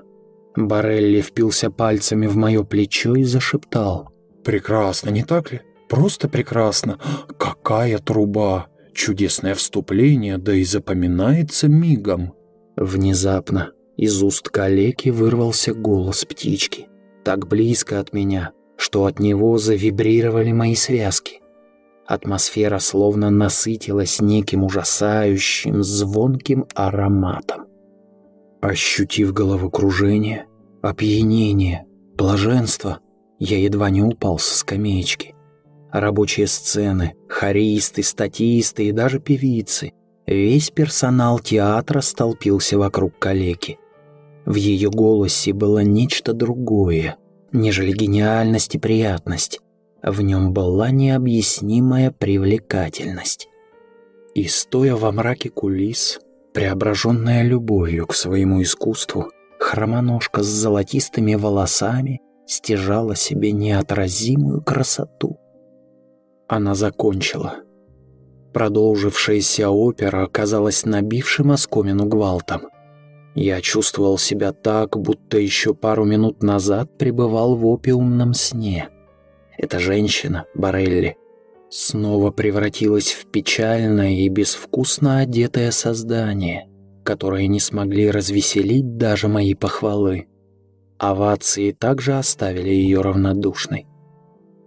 Барелли 0.57 1.21
впился 1.21 1.71
пальцами 1.71 2.27
в 2.27 2.35
мое 2.35 2.65
плечо 2.65 3.15
и 3.15 3.23
зашептал. 3.23 4.09
«Прекрасно, 4.43 5.09
не 5.09 5.23
так 5.23 5.53
ли? 5.53 5.61
Просто 5.87 6.27
прекрасно. 6.27 6.99
Какая 7.39 7.97
труба! 7.97 8.67
Чудесное 8.93 9.55
вступление, 9.55 10.37
да 10.37 10.53
и 10.53 10.65
запоминается 10.65 11.69
мигом». 11.69 12.33
Внезапно 12.75 13.71
из 13.95 14.21
уст 14.21 14.49
калеки 14.49 15.07
вырвался 15.07 15.73
голос 15.73 16.25
птички. 16.25 16.89
Так 17.23 17.47
близко 17.47 18.01
от 18.01 18.11
меня, 18.11 18.51
что 18.75 19.05
от 19.05 19.19
него 19.19 19.57
завибрировали 19.57 20.51
мои 20.51 20.75
связки. 20.75 21.40
Атмосфера 22.05 22.79
словно 22.79 23.29
насытилась 23.29 24.19
неким 24.21 24.63
ужасающим, 24.63 25.83
звонким 25.83 26.65
ароматом. 26.75 27.67
Ощутив 28.61 29.33
головокружение, 29.33 30.45
опьянение, 30.81 31.85
блаженство, 32.15 32.99
я 33.39 33.57
едва 33.57 33.89
не 33.89 34.03
упал 34.03 34.39
со 34.39 34.57
скамеечки. 34.57 35.35
Рабочие 35.91 36.47
сцены, 36.47 37.15
хористы, 37.27 38.03
статисты 38.03 38.85
и 38.85 38.91
даже 38.91 39.19
певицы. 39.19 39.93
Весь 40.27 40.69
персонал 40.69 41.39
театра 41.39 42.01
столпился 42.01 42.77
вокруг 42.77 43.17
калеки. 43.19 43.79
В 44.45 44.55
ее 44.55 44.89
голосе 44.89 45.53
было 45.53 45.79
нечто 45.79 46.33
другое, 46.33 47.17
нежели 47.51 47.91
гениальность 47.91 48.75
и 48.75 48.79
приятность. 48.79 49.59
В 50.03 50.21
нем 50.21 50.51
была 50.51 50.89
необъяснимая 50.89 52.11
привлекательность. 52.11 53.47
И 54.33 54.47
стоя 54.47 54.95
во 54.95 55.11
мраке 55.11 55.49
кулис, 55.49 56.19
преображенная 56.53 57.43
любовью 57.43 58.07
к 58.07 58.15
своему 58.15 58.63
искусству, 58.63 59.31
хромоножка 59.59 60.41
с 60.41 60.47
золотистыми 60.47 61.35
волосами 61.35 62.21
стяжала 62.47 63.15
себе 63.15 63.51
неотразимую 63.51 64.63
красоту. 64.63 65.37
Она 66.47 66.73
закончила. 66.73 67.57
Продолжившаяся 68.53 69.69
опера 69.69 70.23
оказалась 70.23 70.83
набившим 70.83 71.51
оскомину 71.51 72.05
гвалтом. 72.07 72.63
Я 73.35 73.61
чувствовал 73.61 74.17
себя 74.17 74.51
так, 74.51 74.97
будто 74.97 75.37
еще 75.37 75.73
пару 75.73 76.05
минут 76.05 76.41
назад 76.41 76.97
пребывал 76.97 77.55
в 77.55 77.65
опиумном 77.67 78.33
сне— 78.33 78.89
эта 79.61 79.77
женщина, 79.77 80.45
Барелли, 80.55 81.17
снова 81.69 82.31
превратилась 82.31 83.11
в 83.11 83.27
печальное 83.27 84.09
и 84.09 84.27
безвкусно 84.27 85.19
одетое 85.19 85.69
создание, 85.69 86.67
которое 87.03 87.45
не 87.45 87.59
смогли 87.59 88.09
развеселить 88.09 88.97
даже 88.97 89.27
мои 89.27 89.53
похвалы. 89.53 90.25
Овации 90.97 91.71
также 91.71 92.17
оставили 92.17 92.69
ее 92.69 93.01
равнодушной. 93.01 93.85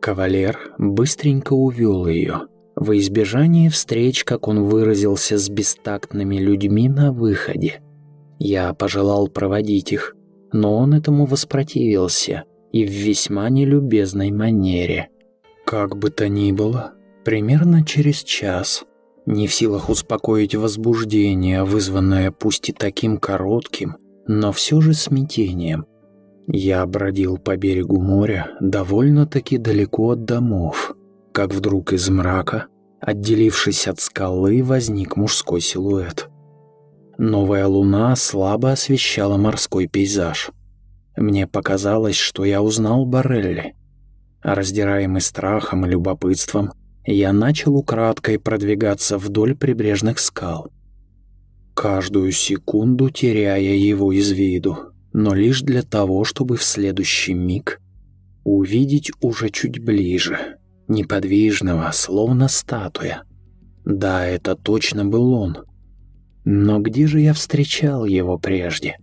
Кавалер 0.00 0.58
быстренько 0.78 1.54
увел 1.54 2.06
ее, 2.06 2.42
во 2.76 2.96
избежание 2.96 3.70
встреч, 3.70 4.22
как 4.22 4.46
он 4.46 4.62
выразился, 4.62 5.38
с 5.38 5.48
бестактными 5.48 6.36
людьми 6.36 6.88
на 6.88 7.12
выходе. 7.12 7.80
Я 8.38 8.72
пожелал 8.74 9.26
проводить 9.26 9.92
их, 9.92 10.14
но 10.52 10.76
он 10.76 10.94
этому 10.94 11.26
воспротивился– 11.26 12.44
и 12.74 12.84
в 12.84 12.90
весьма 12.90 13.50
нелюбезной 13.50 14.32
манере. 14.32 15.08
Как 15.64 15.96
бы 15.96 16.10
то 16.10 16.28
ни 16.28 16.50
было, 16.50 16.94
примерно 17.24 17.84
через 17.84 18.24
час, 18.24 18.84
не 19.26 19.46
в 19.46 19.54
силах 19.54 19.90
успокоить 19.90 20.56
возбуждение, 20.56 21.62
вызванное 21.62 22.32
пусть 22.32 22.70
и 22.70 22.72
таким 22.72 23.18
коротким, 23.18 23.94
но 24.26 24.50
все 24.50 24.80
же 24.80 24.92
смятением, 24.92 25.86
я 26.48 26.84
бродил 26.84 27.38
по 27.38 27.56
берегу 27.56 28.00
моря 28.00 28.50
довольно-таки 28.58 29.56
далеко 29.56 30.10
от 30.10 30.24
домов, 30.24 30.96
как 31.30 31.54
вдруг 31.54 31.92
из 31.92 32.08
мрака, 32.08 32.66
отделившись 33.00 33.86
от 33.86 34.00
скалы, 34.00 34.64
возник 34.64 35.16
мужской 35.16 35.60
силуэт. 35.60 36.28
Новая 37.18 37.68
луна 37.68 38.16
слабо 38.16 38.72
освещала 38.72 39.36
морской 39.36 39.86
пейзаж– 39.86 40.50
мне 41.16 41.46
показалось, 41.46 42.16
что 42.16 42.44
я 42.44 42.62
узнал 42.62 43.06
Барелли. 43.06 43.74
Раздираемый 44.42 45.20
страхом 45.20 45.86
и 45.86 45.90
любопытством, 45.90 46.72
я 47.06 47.32
начал 47.32 47.76
украдкой 47.76 48.38
продвигаться 48.38 49.18
вдоль 49.18 49.54
прибрежных 49.54 50.18
скал. 50.18 50.70
Каждую 51.74 52.32
секунду 52.32 53.10
теряя 53.10 53.60
его 53.60 54.12
из 54.12 54.30
виду, 54.30 54.92
но 55.12 55.34
лишь 55.34 55.62
для 55.62 55.82
того, 55.82 56.24
чтобы 56.24 56.56
в 56.56 56.62
следующий 56.62 57.34
миг 57.34 57.80
увидеть 58.44 59.10
уже 59.20 59.50
чуть 59.50 59.82
ближе, 59.82 60.56
неподвижного, 60.88 61.90
словно 61.92 62.48
статуя. 62.48 63.22
Да, 63.84 64.26
это 64.26 64.56
точно 64.56 65.04
был 65.04 65.32
он. 65.32 65.58
Но 66.44 66.80
где 66.80 67.06
же 67.06 67.20
я 67.20 67.32
встречал 67.32 68.04
его 68.04 68.38
прежде? 68.38 68.98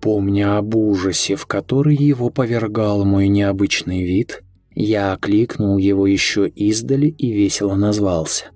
Помня 0.00 0.58
об 0.58 0.76
ужасе, 0.76 1.34
в 1.34 1.46
который 1.46 1.96
его 1.96 2.30
повергал 2.30 3.04
мой 3.04 3.28
необычный 3.28 4.04
вид, 4.04 4.42
я 4.70 5.12
окликнул 5.12 5.76
его 5.76 6.06
еще 6.06 6.48
издали 6.48 7.08
и 7.08 7.32
весело 7.32 7.74
назвался. 7.74 8.46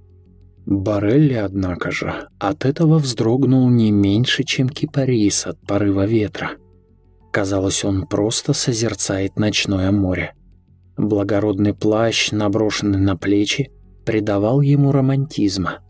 Барелли, 0.67 1.35
однако 1.35 1.91
же, 1.91 2.29
от 2.39 2.65
этого 2.65 2.99
вздрогнул 2.99 3.69
не 3.69 3.91
меньше, 3.91 4.45
чем 4.45 4.69
кипарис 4.69 5.47
от 5.49 5.61
порыва 5.67 6.07
ветра. 6.07 6.53
Казалось, 7.33 7.85
он 7.85 8.07
просто 8.07 8.53
созерцает 8.53 9.37
ночное 9.37 9.91
море. 9.91 10.35
Благородный 10.97 11.75
плащ, 11.75 12.31
наброшенный 12.31 13.01
на 13.01 13.17
плечи, 13.17 13.73
придавал 14.05 14.61
ему 14.61 14.93
романтизма. 14.93 15.81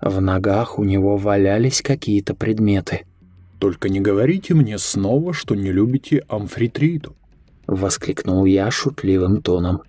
В 0.00 0.22
ногах 0.22 0.78
у 0.78 0.84
него 0.84 1.18
валялись 1.18 1.82
какие-то 1.82 2.34
предметы– 2.34 3.02
только 3.60 3.90
не 3.90 4.00
говорите 4.00 4.54
мне 4.54 4.78
снова, 4.78 5.32
что 5.32 5.54
не 5.54 5.70
любите 5.70 6.24
амфитриду!»— 6.28 7.14
воскликнул 7.66 8.46
я 8.46 8.70
шутливым 8.70 9.42
тоном. 9.42 9.82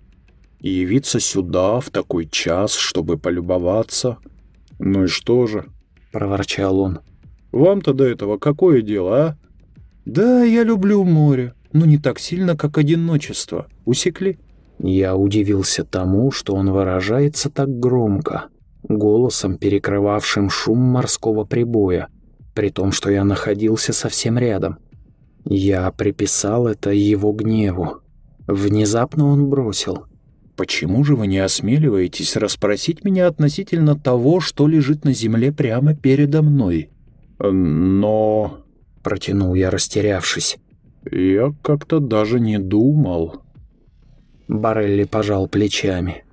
«Явиться 0.60 1.18
сюда 1.18 1.80
в 1.80 1.90
такой 1.90 2.28
час, 2.28 2.74
чтобы 2.74 3.18
полюбоваться? 3.18 4.18
Ну 4.78 5.04
и 5.04 5.06
что 5.08 5.46
же?»— 5.46 5.64
проворчал 6.12 6.78
он. 6.78 7.00
«Вам-то 7.50 7.94
до 7.94 8.04
этого 8.04 8.38
какое 8.38 8.82
дело, 8.82 9.16
а?» 9.16 9.36
«Да, 10.04 10.44
я 10.44 10.62
люблю 10.62 11.02
море, 11.02 11.54
но 11.72 11.86
не 11.86 11.98
так 11.98 12.18
сильно, 12.18 12.56
как 12.56 12.78
одиночество. 12.78 13.66
Усекли?» 13.84 14.38
Я 14.78 15.16
удивился 15.16 15.84
тому, 15.84 16.30
что 16.30 16.54
он 16.54 16.70
выражается 16.70 17.50
так 17.50 17.68
громко, 17.78 18.48
голосом, 18.82 19.56
перекрывавшим 19.56 20.50
шум 20.50 20.78
морского 20.78 21.44
прибоя, 21.44 22.08
при 22.54 22.70
том, 22.70 22.92
что 22.92 23.10
я 23.10 23.24
находился 23.24 23.92
совсем 23.92 24.38
рядом. 24.38 24.78
Я 25.44 25.90
приписал 25.90 26.66
это 26.66 26.90
его 26.90 27.32
гневу. 27.32 28.02
Внезапно 28.46 29.26
он 29.26 29.48
бросил. 29.48 30.06
«Почему 30.56 31.02
же 31.02 31.16
вы 31.16 31.26
не 31.26 31.38
осмеливаетесь 31.38 32.36
расспросить 32.36 33.04
меня 33.04 33.26
относительно 33.26 33.98
того, 33.98 34.40
что 34.40 34.68
лежит 34.68 35.04
на 35.04 35.14
земле 35.14 35.50
прямо 35.50 35.94
передо 35.94 36.42
мной?» 36.42 36.90
«Но...»— 37.38 38.58
протянул 39.02 39.54
я, 39.54 39.70
растерявшись. 39.70 40.58
«Я 41.10 41.54
как-то 41.62 42.00
даже 42.00 42.38
не 42.38 42.58
думал». 42.58 43.42
Барелли 44.46 45.04
пожал 45.04 45.48
плечами. 45.48 46.24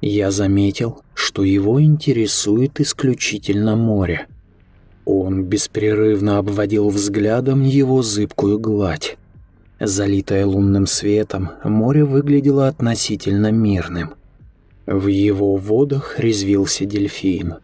Я 0.00 0.30
заметил, 0.30 1.02
что 1.14 1.44
его 1.44 1.82
интересует 1.82 2.80
исключительно 2.80 3.76
море. 3.76 4.26
Он 5.10 5.42
беспрерывно 5.42 6.36
обводил 6.36 6.90
взглядом 6.90 7.62
его 7.62 8.02
зыбкую 8.02 8.58
гладь. 8.58 9.16
Залитое 9.80 10.44
лунным 10.44 10.86
светом, 10.86 11.52
море 11.64 12.04
выглядело 12.04 12.68
относительно 12.68 13.50
мирным. 13.50 14.16
В 14.84 15.06
его 15.06 15.56
водах 15.56 16.18
резвился 16.18 16.84
дельфин. 16.84 17.54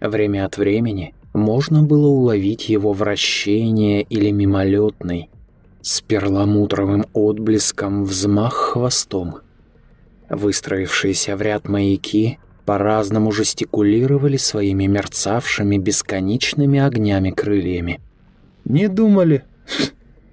Время 0.00 0.46
от 0.46 0.58
времени 0.58 1.12
можно 1.34 1.82
было 1.82 2.06
уловить 2.06 2.68
его 2.68 2.92
вращение 2.92 4.02
или 4.02 4.30
мимолетный, 4.30 5.28
с 5.82 6.00
перламутровым 6.02 7.06
отблеском 7.14 8.04
взмах 8.04 8.54
хвостом. 8.54 9.38
Выстроившиеся 10.30 11.36
в 11.36 11.42
ряд 11.42 11.68
маяки 11.68 12.38
по-разному 12.66 13.32
жестикулировали 13.32 14.36
своими 14.36 14.86
мерцавшими 14.86 15.78
бесконечными 15.78 16.80
огнями 16.80 17.30
крыльями. 17.30 18.00
«Не 18.64 18.88
думали?» 18.88 19.44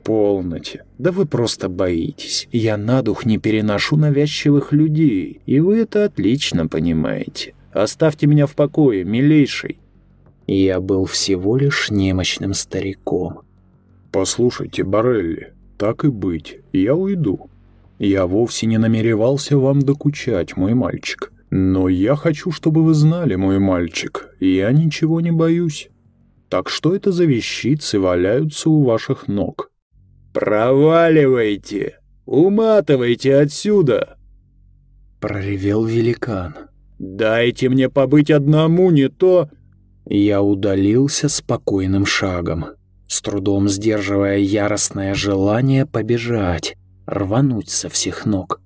«Полноте. 0.04 0.84
Да 0.98 1.12
вы 1.12 1.26
просто 1.26 1.70
боитесь. 1.70 2.50
Я 2.52 2.76
на 2.76 3.02
дух 3.04 3.26
не 3.26 3.38
переношу 3.38 3.96
навязчивых 3.96 4.74
людей, 4.74 5.40
и 5.46 5.62
вы 5.62 5.78
это 5.78 6.04
отлично 6.06 6.68
понимаете. 6.68 7.54
Оставьте 7.72 8.28
меня 8.28 8.48
в 8.48 8.56
покое, 8.56 9.06
милейший». 9.06 9.78
Я 10.46 10.82
был 10.82 11.06
всего 11.06 11.56
лишь 11.56 11.90
немощным 11.90 12.54
стариком. 12.54 13.42
«Послушайте, 14.12 14.84
Барелли, 14.84 15.54
так 15.78 16.04
и 16.04 16.10
быть, 16.10 16.58
я 16.74 16.96
уйду. 16.96 17.50
Я 18.00 18.26
вовсе 18.26 18.66
не 18.66 18.78
намеревался 18.78 19.58
вам 19.58 19.82
докучать, 19.82 20.58
мой 20.58 20.74
мальчик. 20.74 21.33
Но 21.56 21.88
я 21.88 22.16
хочу, 22.16 22.50
чтобы 22.50 22.84
вы 22.84 22.96
знали, 22.96 23.36
мой 23.36 23.60
мальчик, 23.60 24.28
я 24.40 24.72
ничего 24.72 25.22
не 25.22 25.30
боюсь. 25.30 25.90
Так 26.50 26.68
что 26.68 26.96
это 26.96 27.12
за 27.12 27.26
вещицы 27.26 28.00
валяются 28.00 28.72
у 28.72 28.82
ваших 28.84 29.28
ног?» 29.28 29.70
«Проваливайте! 30.34 32.00
Уматывайте 32.26 33.36
отсюда!» 33.36 34.18
Проревел 35.20 35.86
великан. 35.86 36.56
«Дайте 36.98 37.70
мне 37.70 37.88
побыть 37.88 38.32
одному, 38.32 38.90
не 38.90 39.08
то...» 39.08 39.48
Я 40.08 40.42
удалился 40.42 41.30
спокойным 41.30 42.08
шагом, 42.08 42.66
с 43.08 43.22
трудом 43.22 43.70
сдерживая 43.70 44.40
яростное 44.40 45.14
желание 45.14 45.86
побежать, 45.86 46.78
рвануть 47.06 47.70
со 47.70 47.90
всех 47.90 48.26
ног. 48.26 48.63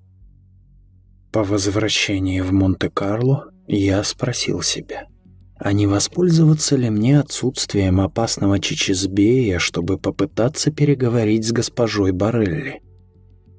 По 1.31 1.43
возвращении 1.43 2.41
в 2.41 2.51
Монте-Карло 2.51 3.51
я 3.67 4.03
спросил 4.03 4.61
себя— 4.61 5.07
а 5.59 5.73
не 5.73 5.87
воспользоваться 5.87 6.75
ли 6.75 6.89
мне 6.89 7.19
отсутствием 7.19 7.99
опасного 7.99 8.59
Чичизбея, 8.59 9.57
чтобы 9.57 9.97
попытаться 9.97 10.71
переговорить 10.71 11.47
с 11.47 11.51
госпожой 11.51 12.11
Барелли? 12.11 12.81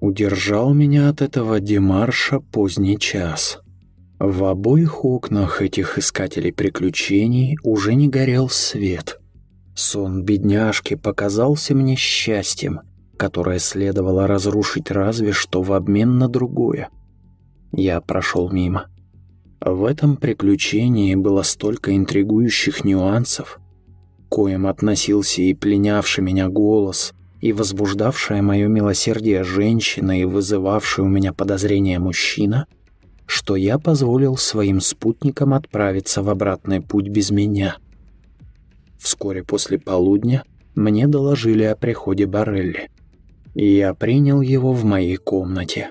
Удержал 0.01 0.73
меня 0.75 1.09
от 1.09 1.23
этого 1.23 1.59
Демарша 1.59 2.39
поздний 2.39 2.99
час. 2.99 3.59
В 4.21 4.45
обоих 4.45 5.05
окнах 5.05 5.61
этих 5.61 5.99
искателей 5.99 6.53
приключений 6.53 7.57
уже 7.65 7.95
не 7.95 8.09
горел 8.09 8.49
свет. 8.49 9.19
Сон 9.75 10.23
бедняжки 10.23 10.95
показался 10.95 11.75
мне 11.75 11.97
счастьем, 11.97 12.81
которое 13.17 13.59
следовало 13.59 14.29
разрушить 14.29 14.93
разве 14.93 15.33
что 15.33 15.63
в 15.63 15.73
обмен 15.73 16.19
на 16.19 16.29
другое. 16.29 16.91
Я 17.79 18.01
прошел 18.01 18.51
мимо. 18.51 18.89
В 19.61 19.85
этом 19.85 20.17
приключении 20.17 21.15
было 21.15 21.43
столько 21.43 21.95
интригующих 21.95 22.85
нюансов, 22.85 23.61
коим 24.29 24.67
относился 24.67 25.43
и 25.43 25.55
пленявший 25.55 26.25
меня 26.25 26.49
голос, 26.49 27.15
и 27.41 27.53
возбуждавшая 27.53 28.43
мое 28.43 28.67
милосердие 28.67 29.45
женщина, 29.45 30.21
и 30.21 30.25
вызывавший 30.25 31.05
у 31.05 31.07
меня 31.07 31.33
подозрения 31.33 32.01
мужчина, 32.01 32.67
что 33.27 33.55
я 33.55 33.79
позволил 33.79 34.37
своим 34.37 34.81
спутникам 34.81 35.55
отправиться 35.55 36.25
в 36.25 36.31
обратный 36.31 36.81
путь 36.81 37.07
без 37.07 37.31
меня. 37.31 37.77
Вскоре 38.99 39.45
после 39.45 39.79
полудня 39.79 40.43
мне 40.75 41.07
доложили 41.07 41.63
о 41.63 41.77
приходе 41.77 42.27
Барелли, 42.27 42.91
я 43.55 43.95
принял 43.95 44.41
его 44.41 44.73
в 44.73 44.83
моей 44.85 45.15
комнате. 45.17 45.91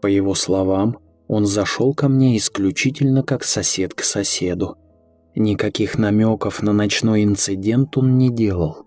По 0.00 0.06
его 0.06 0.34
словам, 0.34 0.96
он 1.28 1.44
зашел 1.44 1.94
ко 1.94 2.08
мне 2.08 2.36
исключительно 2.38 3.22
как 3.22 3.44
сосед 3.44 3.94
к 3.94 4.02
соседу. 4.02 4.76
Никаких 5.34 5.98
намеков 5.98 6.62
на 6.62 6.72
ночной 6.72 7.22
инцидент 7.22 7.96
он 7.98 8.16
не 8.16 8.30
делал. 8.30 8.86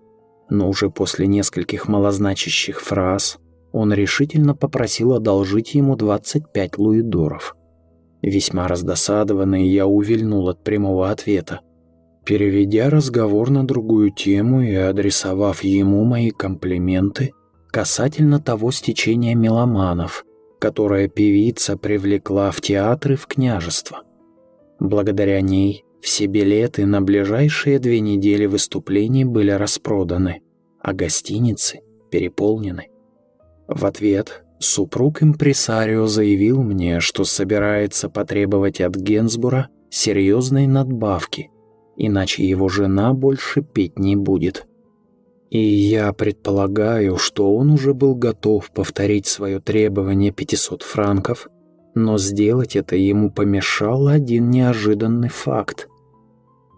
Но 0.49 0.67
уже 0.67 0.89
после 0.89 1.27
нескольких 1.27 1.87
малозначащих 1.87 2.81
фраз 2.81 3.37
он 3.71 3.93
решительно 3.93 4.53
попросил 4.53 5.13
одолжить 5.13 5.75
ему 5.75 5.95
25 5.95 6.77
луидоров. 6.77 7.55
Весьма 8.21 8.67
раздосадованный, 8.67 9.67
я 9.67 9.87
увильнул 9.87 10.49
от 10.49 10.63
прямого 10.63 11.09
ответа. 11.09 11.61
Переведя 12.25 12.89
разговор 12.89 13.49
на 13.49 13.65
другую 13.65 14.11
тему 14.11 14.61
и 14.61 14.73
адресовав 14.75 15.63
ему 15.63 16.03
мои 16.03 16.31
комплименты 16.31 17.31
касательно 17.71 18.39
того 18.39 18.71
стечения 18.71 19.35
меломанов– 19.35 20.25
которое 20.61 21.07
певица 21.07 21.75
привлекла 21.75 22.51
в 22.51 22.61
театры 22.61 23.15
в 23.15 23.25
княжество. 23.25 24.03
Благодаря 24.79 25.41
ней 25.41 25.85
все 26.01 26.27
билеты 26.27 26.85
на 26.85 27.01
ближайшие 27.01 27.79
две 27.79 27.99
недели 27.99 28.45
выступлений 28.45 29.25
были 29.25 29.49
распроданы, 29.49 30.43
а 30.79 30.93
гостиницы 30.93 31.79
переполнены. 32.11 32.89
В 33.67 33.87
ответ 33.87 34.43
супруг 34.59 35.23
импресарио 35.23 36.05
заявил 36.05 36.61
мне, 36.61 36.99
что 36.99 37.23
собирается 37.23 38.07
потребовать 38.07 38.81
от 38.81 38.95
Генсбура 38.95 39.69
серьезной 39.89 40.67
надбавки, 40.67 41.49
иначе 41.97 42.47
его 42.47 42.69
жена 42.69 43.13
больше 43.15 43.63
петь 43.63 43.97
не 43.97 44.15
будет. 44.15 44.67
И 45.51 45.59
я 45.59 46.13
предполагаю, 46.13 47.17
что 47.17 47.53
он 47.53 47.71
уже 47.71 47.93
был 47.93 48.15
готов 48.15 48.71
повторить 48.71 49.27
свое 49.27 49.59
требование 49.59 50.31
500 50.31 50.81
франков, 50.81 51.49
но 51.93 52.17
сделать 52.17 52.77
это 52.77 52.95
ему 52.95 53.29
помешал 53.29 54.07
один 54.07 54.49
неожиданный 54.49 55.27
факт. 55.27 55.89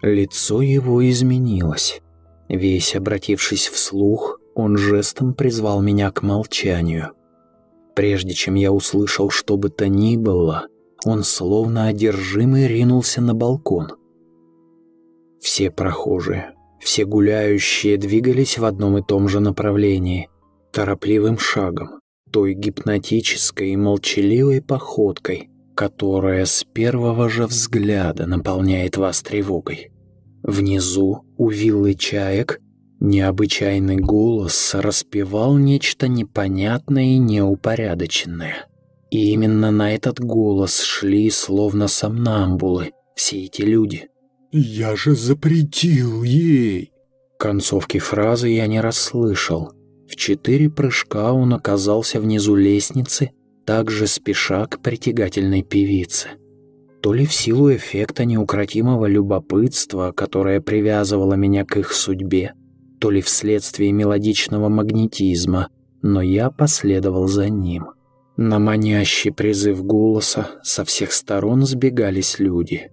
Лицо 0.02 0.64
его 0.64 1.08
изменилось. 1.08 2.02
Весь 2.50 2.96
обратившись 2.96 3.68
вслух, 3.68 4.40
он 4.56 4.76
жестом 4.78 5.36
призвал 5.36 5.84
меня 5.84 6.10
к 6.10 6.24
молчанию. 6.24 7.12
Прежде 7.96 8.34
чем 8.34 8.56
я 8.56 8.72
услышал 8.72 9.30
что 9.30 9.56
бы 9.56 9.70
то 9.70 9.88
ни 9.88 10.18
было, 10.18 10.66
он 11.06 11.24
словно 11.24 11.88
одержимый 11.88 12.68
ринулся 12.68 13.22
на 13.22 13.36
балкон. 13.36 13.90
Все 15.40 15.70
прохожие, 15.70 16.56
все 16.84 17.06
гуляющие 17.06 17.98
двигались 17.98 18.58
в 18.58 18.66
одном 18.66 18.98
и 18.98 19.02
том 19.02 19.30
же 19.30 19.40
направлении, 19.40 20.30
торопливым 20.72 21.40
шагом, 21.40 22.02
той 22.30 22.54
гипнотической 22.54 23.70
и 23.70 23.78
молчаливой 23.78 24.62
походкой, 24.62 25.50
которая 25.76 26.46
с 26.46 26.66
первого 26.74 27.30
же 27.30 27.48
взгляда 27.48 28.28
наполняет 28.28 28.98
вас 28.98 29.22
тревогой. 29.22 29.92
Внизу, 30.44 31.24
у 31.38 31.50
виллы 31.50 31.94
чаек, 31.94 32.60
необычайный 33.00 33.98
голос 33.98 34.74
распевал 34.74 35.58
нечто 35.58 36.10
непонятное 36.10 37.16
и 37.16 37.18
неупорядоченное. 37.18 38.68
И 39.10 39.32
именно 39.32 39.72
на 39.72 39.94
этот 39.96 40.20
голос 40.20 40.82
шли, 40.82 41.30
словно 41.30 41.88
сомнамбулы, 41.88 42.92
все 43.16 43.46
эти 43.46 43.62
люди– 43.62 44.08
«Я 44.56 44.96
же 44.96 45.16
запретил 45.16 46.22
ей!» 46.22 46.92
Концовки 47.40 47.98
фразы 47.98 48.50
я 48.50 48.68
не 48.68 48.82
расслышал. 48.82 49.72
В 50.08 50.16
четыре 50.16 50.70
прыжка 50.70 51.34
он 51.34 51.56
оказался 51.56 52.20
внизу 52.20 52.54
лестницы, 52.54 53.32
также 53.66 54.06
спеша 54.06 54.68
к 54.68 54.80
притягательной 54.80 55.64
певице. 55.64 56.30
То 57.02 57.14
ли 57.14 57.26
в 57.26 57.34
силу 57.34 57.74
эффекта 57.74 58.26
неукротимого 58.26 59.08
любопытства, 59.08 60.12
которое 60.12 60.62
привязывало 60.62 61.34
меня 61.34 61.66
к 61.66 61.76
их 61.78 61.92
судьбе, 61.92 62.54
то 63.00 63.10
ли 63.10 63.24
вследствие 63.24 63.92
мелодичного 63.92 64.70
магнетизма, 64.70 65.70
но 66.04 66.22
я 66.22 66.52
последовал 66.52 67.28
за 67.28 67.50
ним. 67.50 67.88
На 68.38 68.60
манящий 68.60 69.32
призыв 69.32 69.84
голоса 69.84 70.52
со 70.62 70.86
всех 70.86 71.12
сторон 71.12 71.66
сбегались 71.66 72.38
люди 72.38 72.92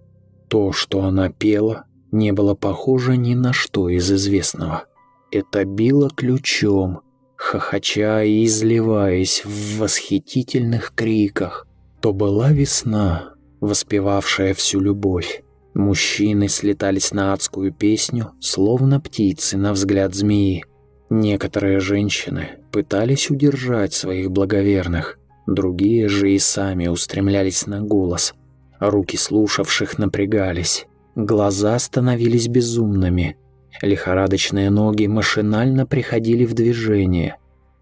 то, 0.51 0.73
что 0.73 1.03
она 1.03 1.29
пела, 1.29 1.85
не 2.11 2.33
было 2.33 2.55
похоже 2.55 3.15
ни 3.15 3.35
на 3.35 3.53
что 3.53 3.87
из 3.87 4.11
известного. 4.11 4.83
Это 5.31 5.63
било 5.63 6.09
ключом, 6.09 6.99
хохоча 7.37 8.23
и 8.23 8.43
изливаясь 8.43 9.45
в 9.45 9.79
восхитительных 9.79 10.93
криках. 10.93 11.67
То 12.01 12.11
была 12.11 12.51
весна, 12.51 13.35
воспевавшая 13.61 14.53
всю 14.53 14.81
любовь. 14.81 15.41
Мужчины 15.73 16.49
слетались 16.49 17.13
на 17.13 17.31
адскую 17.31 17.71
песню, 17.71 18.31
словно 18.41 18.99
птицы 18.99 19.55
на 19.55 19.71
взгляд 19.71 20.13
змеи. 20.13 20.65
Некоторые 21.09 21.79
женщины 21.79 22.59
пытались 22.73 23.29
удержать 23.29 23.93
своих 23.93 24.31
благоверных, 24.31 25.17
другие 25.47 26.09
же 26.09 26.33
и 26.33 26.39
сами 26.39 26.87
устремлялись 26.87 27.67
на 27.67 27.79
голос– 27.79 28.33
Руки 28.81 29.15
слушавших 29.15 29.99
напрягались, 29.99 30.87
глаза 31.13 31.77
становились 31.77 32.47
безумными, 32.47 33.37
лихорадочные 33.83 34.71
ноги 34.71 35.05
машинально 35.05 35.85
приходили 35.85 36.45
в 36.45 36.55
движение. 36.55 37.37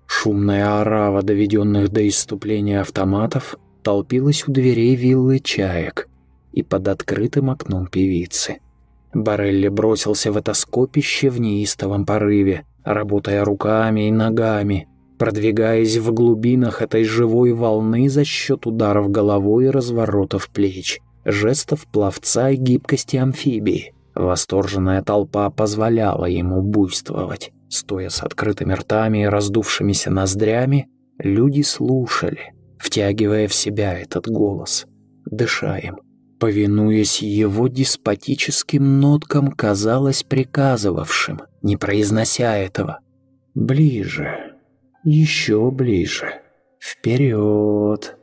Шумная 0.08 0.82
орава 0.82 1.22
доведенных 1.22 1.88
до 1.88 2.06
иступления 2.06 2.82
автоматов 2.82 3.56
толпилась 3.82 4.46
у 4.46 4.52
дверей 4.52 4.96
виллы 4.96 5.40
чаек 5.40 6.10
и 6.52 6.64
под 6.64 6.90
открытым 6.90 7.50
окном 7.50 7.88
певицы. 7.88 8.58
Барелли 9.14 9.70
бросился 9.70 10.34
в 10.34 10.38
это 10.38 10.54
скопище 10.54 11.30
в 11.30 11.40
неистовом 11.40 12.06
порыве, 12.06 12.66
работая 12.84 13.46
руками 13.46 14.10
и 14.10 14.12
ногами, 14.12 14.89
продвигаясь 15.20 15.98
в 15.98 16.14
глубинах 16.14 16.82
этой 16.82 17.04
живой 17.04 17.52
волны 17.52 18.10
за 18.10 18.24
счет 18.24 18.66
ударов 18.66 19.12
головой 19.12 19.66
и 19.66 19.70
разворотов 19.70 20.50
плеч, 20.50 21.02
жестов 21.26 21.86
пловца 21.86 22.50
и 22.50 22.56
гибкости 22.56 23.18
амфибии. 23.18 23.94
Восторженная 24.16 25.04
толпа 25.04 25.50
позволяла 25.50 26.26
ему 26.26 26.62
буйствовать. 26.62 27.52
Стоя 27.68 28.10
с 28.10 28.24
открытыми 28.24 28.74
ртами 28.74 29.24
и 29.24 29.28
раздувшимися 29.28 30.10
ноздрями, 30.10 30.88
люди 31.20 31.62
слушали, 31.62 32.54
втягивая 32.80 33.48
в 33.48 33.54
себя 33.54 34.00
этот 34.00 34.28
голос, 34.28 34.88
дыша 35.26 35.78
им. 35.78 35.98
Повинуясь 36.40 37.22
его 37.22 37.68
деспотическим 37.68 39.02
ноткам, 39.02 39.52
казалось 39.52 40.24
приказывавшим, 40.24 41.42
не 41.62 41.76
произнося 41.76 42.56
этого. 42.56 43.00
«Ближе, 43.56 44.49
еще 45.04 45.72
ближе, 45.72 46.42
вперед!» 46.80 48.18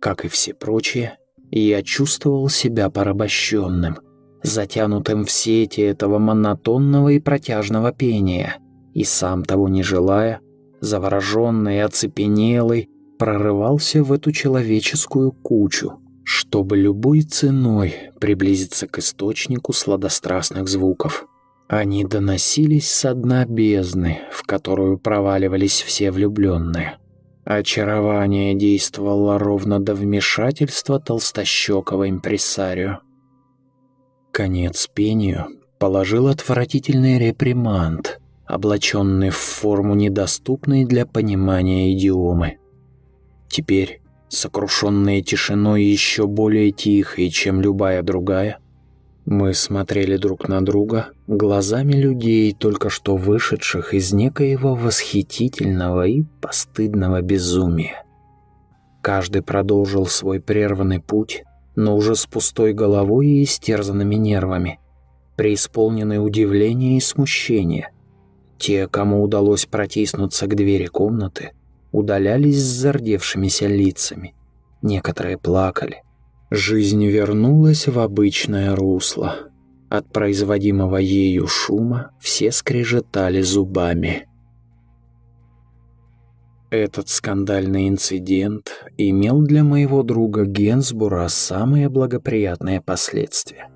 Как 0.00 0.24
и 0.24 0.28
все 0.28 0.52
прочие, 0.52 1.18
я 1.50 1.82
чувствовал 1.82 2.48
себя 2.48 2.90
порабощенным, 2.90 3.98
затянутым 4.42 5.24
в 5.24 5.30
сети 5.30 5.80
этого 5.80 6.18
монотонного 6.18 7.10
и 7.10 7.20
протяжного 7.20 7.92
пения, 7.92 8.56
и 8.94 9.04
сам 9.04 9.44
того 9.44 9.68
не 9.68 9.82
желая, 9.82 10.40
завороженный 10.80 11.76
и 11.76 11.80
оцепенелый, 11.80 12.88
прорывался 13.18 14.02
в 14.02 14.12
эту 14.12 14.32
человеческую 14.32 15.30
кучу, 15.30 16.00
чтобы 16.24 16.76
любой 16.76 17.22
ценой 17.22 17.94
приблизиться 18.18 18.88
к 18.88 18.98
источнику 18.98 19.72
сладострастных 19.72 20.68
звуков. 20.68 21.26
Они 21.72 22.04
доносились 22.04 22.92
со 22.92 23.14
дна 23.14 23.46
бездны, 23.46 24.20
в 24.30 24.42
которую 24.42 24.98
проваливались 24.98 25.80
все 25.80 26.10
влюбленные. 26.10 26.98
Очарование 27.46 28.54
действовало 28.54 29.38
ровно 29.38 29.80
до 29.80 29.94
вмешательства 29.94 31.00
толстощекого 31.00 32.10
импресарио. 32.10 32.98
Конец 34.32 34.86
пению 34.86 35.46
положил 35.78 36.28
отвратительный 36.28 37.18
реприманд, 37.18 38.20
облаченный 38.44 39.30
в 39.30 39.36
форму 39.36 39.94
недоступной 39.94 40.84
для 40.84 41.06
понимания 41.06 41.96
идиомы. 41.96 42.58
Теперь, 43.48 44.02
сокрушенные 44.28 45.22
тишиной 45.22 45.84
еще 45.84 46.26
более 46.26 46.70
тихой, 46.70 47.30
чем 47.30 47.62
любая 47.62 48.02
другая, 48.02 48.58
мы 49.24 49.54
смотрели 49.54 50.16
друг 50.16 50.48
на 50.48 50.64
друга 50.64 51.08
глазами 51.28 51.92
людей, 51.92 52.52
только 52.52 52.90
что 52.90 53.16
вышедших 53.16 53.94
из 53.94 54.12
некоего 54.12 54.74
восхитительного 54.74 56.06
и 56.06 56.24
постыдного 56.40 57.22
безумия. 57.22 58.04
Каждый 59.00 59.42
продолжил 59.42 60.06
свой 60.06 60.40
прерванный 60.40 61.00
путь, 61.00 61.44
но 61.76 61.96
уже 61.96 62.16
с 62.16 62.26
пустой 62.26 62.72
головой 62.72 63.28
и 63.28 63.44
истерзанными 63.44 64.16
нервами, 64.16 64.80
преисполненный 65.36 66.24
удивления 66.24 66.96
и 66.96 67.00
смущения. 67.00 67.90
Те, 68.58 68.88
кому 68.88 69.22
удалось 69.22 69.66
протиснуться 69.66 70.46
к 70.46 70.54
двери 70.54 70.86
комнаты, 70.86 71.52
удалялись 71.90 72.58
с 72.60 72.80
зардевшимися 72.80 73.66
лицами. 73.66 74.34
Некоторые 74.82 75.38
плакали. 75.38 76.02
Жизнь 76.54 77.06
вернулась 77.06 77.88
в 77.88 77.98
обычное 77.98 78.76
русло. 78.76 79.36
От 79.88 80.12
производимого 80.12 80.98
ею 80.98 81.46
шума 81.46 82.10
все 82.20 82.52
скрежетали 82.52 83.40
зубами. 83.40 84.28
Этот 86.68 87.08
скандальный 87.08 87.88
инцидент 87.88 88.84
имел 88.98 89.40
для 89.40 89.64
моего 89.64 90.02
друга 90.02 90.44
Генсбура 90.44 91.26
самые 91.28 91.88
благоприятные 91.88 92.82
последствия. 92.82 93.70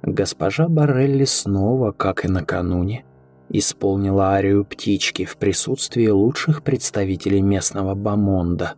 Госпожа 0.00 0.68
Барелли 0.68 1.26
снова, 1.26 1.92
как 1.92 2.24
и 2.24 2.28
накануне, 2.28 3.04
исполнила 3.50 4.30
арию 4.30 4.64
птички 4.64 5.26
в 5.26 5.36
присутствии 5.36 6.08
лучших 6.08 6.62
представителей 6.62 7.42
местного 7.42 7.94
бомонда, 7.94 8.76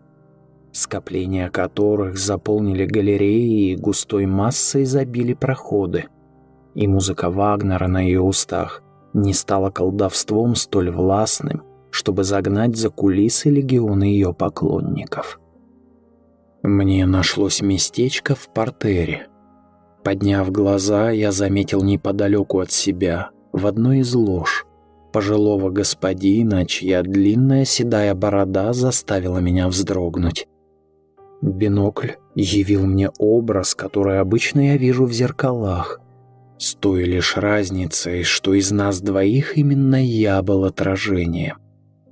скопления 0.72 1.50
которых 1.50 2.18
заполнили 2.18 2.84
галереи 2.84 3.72
и 3.72 3.76
густой 3.76 4.26
массой 4.26 4.84
забили 4.84 5.34
проходы. 5.34 6.06
И 6.74 6.86
музыка 6.86 7.30
Вагнера 7.30 7.88
на 7.88 8.00
ее 8.00 8.20
устах 8.20 8.82
не 9.14 9.32
стала 9.32 9.70
колдовством 9.70 10.54
столь 10.54 10.90
властным, 10.90 11.62
чтобы 11.90 12.24
загнать 12.24 12.76
за 12.76 12.90
кулисы 12.90 13.50
легионы 13.50 14.04
ее 14.04 14.34
поклонников. 14.34 15.40
Мне 16.62 17.06
нашлось 17.06 17.62
местечко 17.62 18.34
в 18.34 18.48
портере. 18.52 19.28
Подняв 20.04 20.50
глаза, 20.50 21.10
я 21.10 21.32
заметил 21.32 21.82
неподалеку 21.82 22.60
от 22.60 22.70
себя 22.70 23.30
в 23.52 23.66
одной 23.66 24.00
из 24.00 24.14
лож 24.14 24.66
пожилого 25.12 25.70
господина, 25.70 26.66
чья 26.66 27.02
длинная 27.02 27.64
седая 27.64 28.14
борода 28.14 28.72
заставила 28.72 29.38
меня 29.38 29.68
вздрогнуть. 29.68 30.46
Бинокль 31.40 32.12
явил 32.34 32.86
мне 32.86 33.10
образ, 33.18 33.74
который 33.74 34.20
обычно 34.20 34.68
я 34.68 34.76
вижу 34.76 35.04
в 35.04 35.12
зеркалах, 35.12 36.00
с 36.58 36.74
той 36.74 37.04
лишь 37.04 37.36
разницей, 37.36 38.24
что 38.24 38.54
из 38.54 38.72
нас 38.72 39.00
двоих 39.00 39.56
именно 39.56 40.04
я 40.04 40.42
был 40.42 40.64
отражением, 40.64 41.58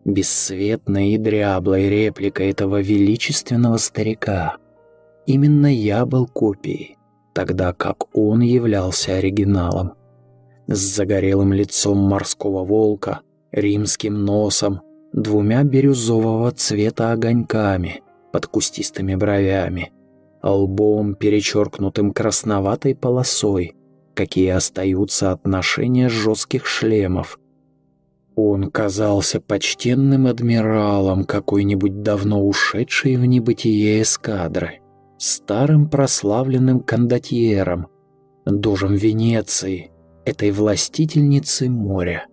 бесцветной 0.05 1.11
и 1.11 1.19
дряблой 1.19 1.89
репликой 1.89 2.51
этого 2.51 2.81
величественного 2.81 3.79
старика. 3.79 4.57
Именно 5.27 5.75
я 5.75 6.07
был 6.07 6.29
копией, 6.29 6.97
тогда 7.35 7.73
как 7.73 8.17
он 8.17 8.41
являлся 8.41 9.17
оригиналом. 9.17 9.95
С 10.69 10.79
загорелым 10.79 11.53
лицом 11.53 11.99
морского 11.99 12.65
волка, 12.65 13.21
римским 13.51 14.25
носом, 14.25 14.83
двумя 15.13 15.65
бирюзового 15.65 16.53
цвета 16.53 17.11
огоньками 17.11 18.03
под 18.37 18.49
кустистыми 18.49 19.15
бровями, 19.15 19.93
лбом, 20.43 21.15
перечеркнутым 21.15 22.13
красноватой 22.13 22.95
полосой, 22.95 23.75
какие 24.13 24.51
остаются 24.51 25.33
от 25.33 25.47
ношения 25.47 26.11
жестких 26.11 26.67
шлемов. 26.67 27.41
Он 28.35 28.71
казался 28.71 29.41
почтенным 29.41 30.27
адмиралом 30.27 31.25
какой-нибудь 31.25 32.03
давно 32.03 32.47
ушедшей 32.47 33.17
в 33.17 33.25
небытие 33.25 34.03
эскадры, 34.03 34.81
старым 35.17 35.89
прославленным 35.89 36.81
кондотьером, 36.81 37.87
дожем 38.45 38.97
Венеции, 38.97 39.93
этой 40.27 40.51
властительницы 40.51 41.71
моря, 41.71 42.27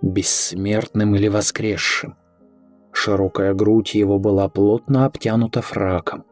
бессмертным 0.00 1.16
или 1.16 1.28
воскресшим. 1.28 2.14
Широкая 2.92 3.54
грудь 3.54 3.94
его 3.94 4.18
была 4.18 4.48
плотно 4.48 5.06
обтянута 5.06 5.62
фраком. 5.62 6.24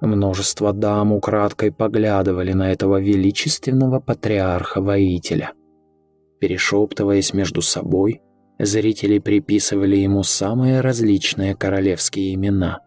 Множество 0.00 0.72
дам 0.72 1.12
украдкой 1.12 1.72
поглядывали 1.72 2.52
на 2.52 2.70
этого 2.70 3.00
величественного 3.00 4.00
патриарха-воителя. 4.00 5.52
Перешептываясь 6.40 7.32
между 7.32 7.62
собой, 7.62 8.20
зрители 8.58 9.18
приписывали 9.18 9.96
ему 9.96 10.22
самые 10.22 10.80
различные 10.80 11.54
королевские 11.54 12.34
имена. 12.34 12.80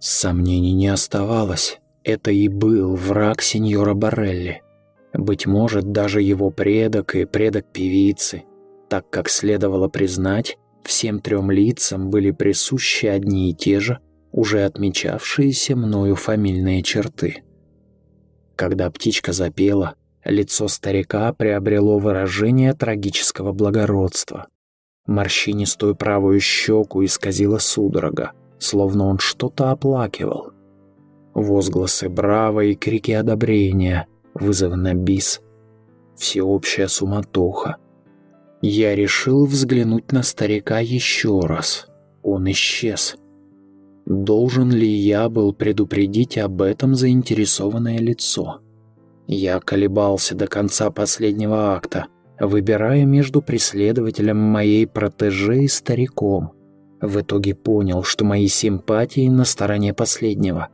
Сомнений 0.00 0.72
не 0.72 0.88
оставалось, 0.88 1.80
это 2.02 2.30
и 2.30 2.48
был 2.48 2.96
враг 2.96 3.42
сеньора 3.42 3.94
Барелли. 3.94 4.62
Быть 5.12 5.46
может, 5.46 5.92
даже 5.92 6.22
его 6.22 6.50
предок 6.50 7.14
и 7.14 7.24
предок 7.24 7.66
певицы, 7.66 8.44
так 8.88 9.08
как 9.10 9.28
следовало 9.28 9.88
признать, 9.88 10.56
всем 10.84 11.20
трем 11.20 11.50
лицам 11.50 12.10
были 12.10 12.30
присущи 12.30 13.06
одни 13.06 13.50
и 13.50 13.54
те 13.54 13.80
же, 13.80 13.98
уже 14.32 14.64
отмечавшиеся 14.64 15.76
мною 15.76 16.16
фамильные 16.16 16.82
черты. 16.82 17.42
Когда 18.56 18.90
птичка 18.90 19.32
запела, 19.32 19.94
лицо 20.24 20.68
старика 20.68 21.32
приобрело 21.32 21.98
выражение 21.98 22.74
трагического 22.74 23.52
благородства. 23.52 24.48
Морщинистую 25.06 25.96
правую 25.96 26.40
щеку 26.40 27.04
исказила 27.04 27.58
судорога, 27.58 28.32
словно 28.58 29.06
он 29.06 29.18
что-то 29.18 29.70
оплакивал. 29.70 30.52
Возгласы 31.34 32.08
браво 32.08 32.60
и 32.60 32.74
крики 32.74 33.12
одобрения, 33.12 34.06
вызовы 34.34 34.76
на 34.76 34.94
бис. 34.94 35.40
Всеобщая 36.16 36.88
суматоха. 36.88 37.76
Я 38.62 38.94
решил 38.94 39.46
взглянуть 39.46 40.12
на 40.12 40.22
старика 40.22 40.80
еще 40.80 41.40
раз. 41.40 41.86
Он 42.22 42.50
исчез. 42.50 43.16
Должен 44.04 44.70
ли 44.70 44.88
я 44.88 45.28
был 45.28 45.54
предупредить 45.54 46.36
об 46.36 46.60
этом 46.60 46.94
заинтересованное 46.94 47.98
лицо? 47.98 48.60
Я 49.26 49.60
колебался 49.60 50.34
до 50.34 50.46
конца 50.46 50.90
последнего 50.90 51.74
акта, 51.74 52.06
выбирая 52.38 53.04
между 53.06 53.40
преследователем 53.40 54.36
моей 54.36 54.86
протеже 54.86 55.64
и 55.64 55.68
стариком. 55.68 56.52
В 57.00 57.20
итоге 57.20 57.54
понял, 57.54 58.02
что 58.02 58.24
мои 58.26 58.48
симпатии 58.48 59.28
на 59.28 59.44
стороне 59.44 59.94
последнего. 59.94 60.68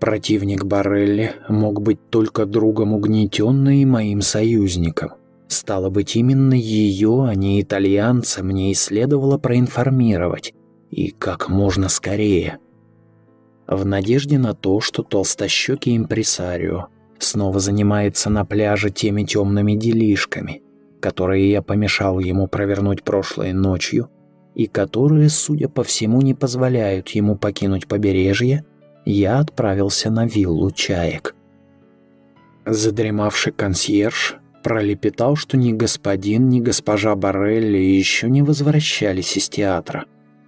Противник 0.00 0.64
Барелли 0.64 1.32
мог 1.48 1.82
быть 1.82 2.08
только 2.08 2.46
другом 2.46 2.94
угнетенной 2.94 3.82
и 3.82 3.86
моим 3.86 4.22
союзником. 4.22 5.10
Стало 5.52 5.90
быть, 5.90 6.16
именно 6.16 6.54
ее, 6.54 7.26
а 7.28 7.34
не 7.34 7.60
итальянца, 7.60 8.42
мне 8.42 8.70
и 8.70 8.74
следовало 8.74 9.36
проинформировать. 9.36 10.54
И 10.90 11.10
как 11.10 11.50
можно 11.50 11.90
скорее. 11.90 12.58
В 13.66 13.84
надежде 13.84 14.38
на 14.38 14.54
то, 14.54 14.80
что 14.80 15.02
толстощекий 15.02 15.94
импресарио 15.94 16.86
снова 17.18 17.60
занимается 17.60 18.30
на 18.30 18.46
пляже 18.46 18.88
теми 18.88 19.24
темными 19.24 19.74
делишками, 19.74 20.62
которые 21.00 21.50
я 21.50 21.60
помешал 21.60 22.18
ему 22.18 22.46
провернуть 22.46 23.02
прошлой 23.02 23.52
ночью, 23.52 24.08
и 24.54 24.66
которые, 24.66 25.28
судя 25.28 25.68
по 25.68 25.84
всему, 25.84 26.22
не 26.22 26.32
позволяют 26.32 27.10
ему 27.10 27.36
покинуть 27.36 27.88
побережье, 27.88 28.64
я 29.04 29.38
отправился 29.38 30.10
на 30.10 30.24
виллу 30.24 30.70
чаек. 30.70 31.34
Задремавший 32.64 33.52
консьерж 33.52 34.38
пролепетал, 34.62 35.36
что 35.36 35.56
ни 35.56 35.72
господин, 35.72 36.48
ни 36.48 36.60
госпожа 36.60 37.14
Барелли 37.14 37.78
еще 37.78 38.30
не 38.30 38.42
возвращались 38.42 39.36
из 39.36 39.48
театра, 39.48 40.06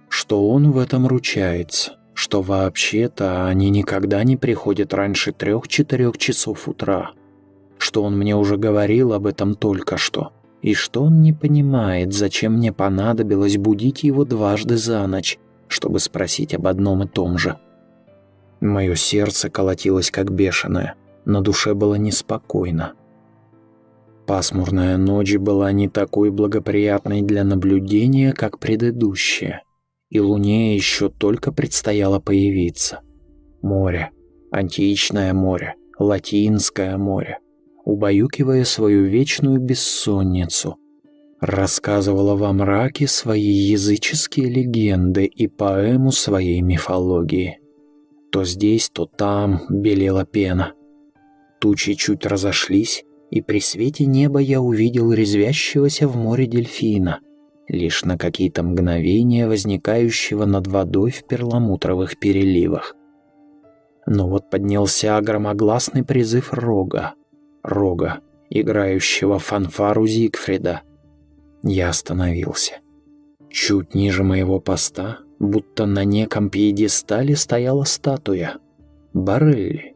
что 0.09 0.49
он 0.49 0.71
в 0.71 0.77
этом 0.77 1.07
ручается 1.07 1.97
что 2.15 2.41
вообще-то 2.41 3.45
они 3.45 3.69
никогда 3.69 4.23
не 4.23 4.37
приходят 4.37 4.93
раньше 4.93 5.33
трех-четырех 5.33 6.17
часов 6.17 6.67
утра, 6.67 7.11
что 7.77 8.03
он 8.03 8.17
мне 8.17 8.35
уже 8.35 8.55
говорил 8.57 9.13
об 9.13 9.27
этом 9.27 9.53
только 9.53 9.97
что, 9.97 10.31
и 10.61 10.73
что 10.73 11.03
он 11.03 11.21
не 11.21 11.33
понимает, 11.33 12.13
зачем 12.13 12.53
мне 12.53 12.71
понадобилось 12.71 13.57
будить 13.57 14.03
его 14.03 14.23
дважды 14.23 14.77
за 14.77 15.05
ночь, 15.05 15.37
чтобы 15.67 15.99
спросить 15.99 16.55
об 16.55 16.67
одном 16.67 17.03
и 17.03 17.07
том 17.07 17.37
же. 17.37 17.57
Мое 18.61 18.95
сердце 18.95 19.49
колотилось 19.49 20.09
как 20.09 20.31
бешеное, 20.31 20.95
на 21.25 21.41
душе 21.41 21.73
было 21.73 21.95
неспокойно. 21.95 22.93
Пасмурная 24.25 24.97
ночь 24.97 25.35
была 25.37 25.71
не 25.71 25.87
такой 25.87 26.31
благоприятной 26.31 27.21
для 27.21 27.43
наблюдения, 27.43 28.33
как 28.33 28.59
предыдущая 28.59 29.61
и 30.09 30.19
Луне 30.19 30.75
еще 30.75 31.09
только 31.09 31.51
предстояло 31.51 32.19
появиться. 32.19 33.01
Море, 33.61 34.11
античное 34.51 35.33
море, 35.33 35.75
латинское 35.97 36.97
море, 36.97 37.39
убаюкивая 37.83 38.63
свою 38.63 39.05
вечную 39.05 39.59
бессонницу, 39.59 40.77
рассказывала 41.41 42.35
во 42.35 42.53
мраке 42.53 43.07
свои 43.07 43.41
языческие 43.41 44.49
легенды 44.49 45.25
и 45.25 45.47
поэму 45.47 46.11
своей 46.11 46.61
мифологии. 46.61 47.59
То 48.31 48.43
здесь, 48.43 48.89
то 48.89 49.05
там 49.05 49.61
белела 49.69 50.25
пена. 50.25 50.73
Тучи 51.59 51.93
чуть 51.93 52.25
разошлись, 52.25 53.04
и 53.29 53.41
при 53.41 53.59
свете 53.59 54.05
неба 54.05 54.39
я 54.39 54.61
увидел 54.61 55.11
резвящегося 55.11 56.07
в 56.07 56.15
море 56.15 56.45
дельфина— 56.47 57.19
лишь 57.67 58.03
на 58.03 58.17
какие-то 58.17 58.63
мгновения 58.63 59.47
возникающего 59.47 60.45
над 60.45 60.67
водой 60.67 61.11
в 61.11 61.25
перламутровых 61.25 62.19
переливах. 62.19 62.95
Но 64.05 64.29
вот 64.29 64.49
поднялся 64.49 65.19
громогласный 65.21 66.03
призыв 66.03 66.53
Рога. 66.53 67.15
Рога, 67.63 68.19
играющего 68.49 69.39
фанфару 69.39 70.05
Зигфрида. 70.05 70.81
Я 71.63 71.89
остановился. 71.89 72.79
Чуть 73.49 73.95
ниже 73.95 74.23
моего 74.23 74.59
поста, 74.59 75.19
будто 75.39 75.87
на 75.87 76.03
неком 76.03 76.49
пьедестале 76.49 77.35
стояла 77.35 77.83
статуя. 77.85 78.57
Барелли. 79.13 79.94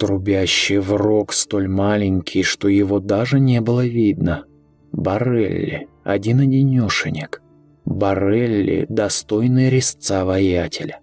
Трубящий 0.00 0.78
в 0.78 0.96
рог 0.96 1.34
столь 1.34 1.68
маленький, 1.68 2.42
что 2.42 2.68
его 2.68 3.00
даже 3.00 3.38
не 3.38 3.60
было 3.60 3.84
видно. 3.84 4.46
Барелли 4.92 5.88
один-одинешенек. 6.04 7.42
Барелли, 7.84 8.86
достойный 8.88 9.68
резца 9.68 10.24
воятеля. 10.24 11.00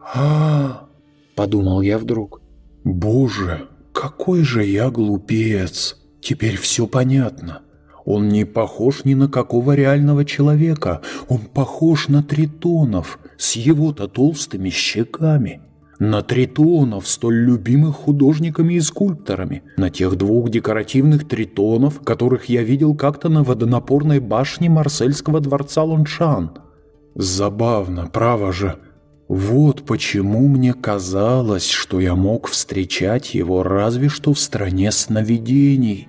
а 0.00 0.86
подумал 1.34 1.80
я 1.80 1.98
вдруг. 1.98 2.40
«Боже, 2.84 3.66
какой 3.92 4.44
же 4.44 4.64
я 4.64 4.88
глупец! 4.90 5.96
Теперь 6.20 6.56
все 6.56 6.86
понятно. 6.86 7.62
Он 8.04 8.28
не 8.28 8.44
похож 8.44 9.04
ни 9.04 9.14
на 9.14 9.26
какого 9.26 9.72
реального 9.72 10.24
человека. 10.24 11.00
Он 11.28 11.38
похож 11.38 12.06
на 12.06 12.22
тритонов 12.22 13.18
с 13.36 13.56
его-то 13.56 14.06
толстыми 14.06 14.70
щеками» 14.70 15.60
на 15.98 16.22
тритонов, 16.22 17.06
столь 17.08 17.36
любимых 17.36 17.96
художниками 17.96 18.74
и 18.74 18.80
скульпторами, 18.80 19.62
на 19.76 19.90
тех 19.90 20.16
двух 20.16 20.50
декоративных 20.50 21.28
тритонов, 21.28 22.00
которых 22.00 22.46
я 22.46 22.62
видел 22.62 22.94
как-то 22.94 23.28
на 23.28 23.42
водонапорной 23.42 24.20
башне 24.20 24.68
Марсельского 24.68 25.40
дворца 25.40 25.82
Лоншан. 25.82 26.58
Забавно, 27.14 28.08
право 28.12 28.52
же. 28.52 28.78
Вот 29.28 29.84
почему 29.84 30.48
мне 30.48 30.74
казалось, 30.74 31.70
что 31.70 32.00
я 32.00 32.14
мог 32.14 32.48
встречать 32.48 33.34
его 33.34 33.62
разве 33.62 34.08
что 34.08 34.34
в 34.34 34.38
стране 34.38 34.90
сновидений. 34.92 36.08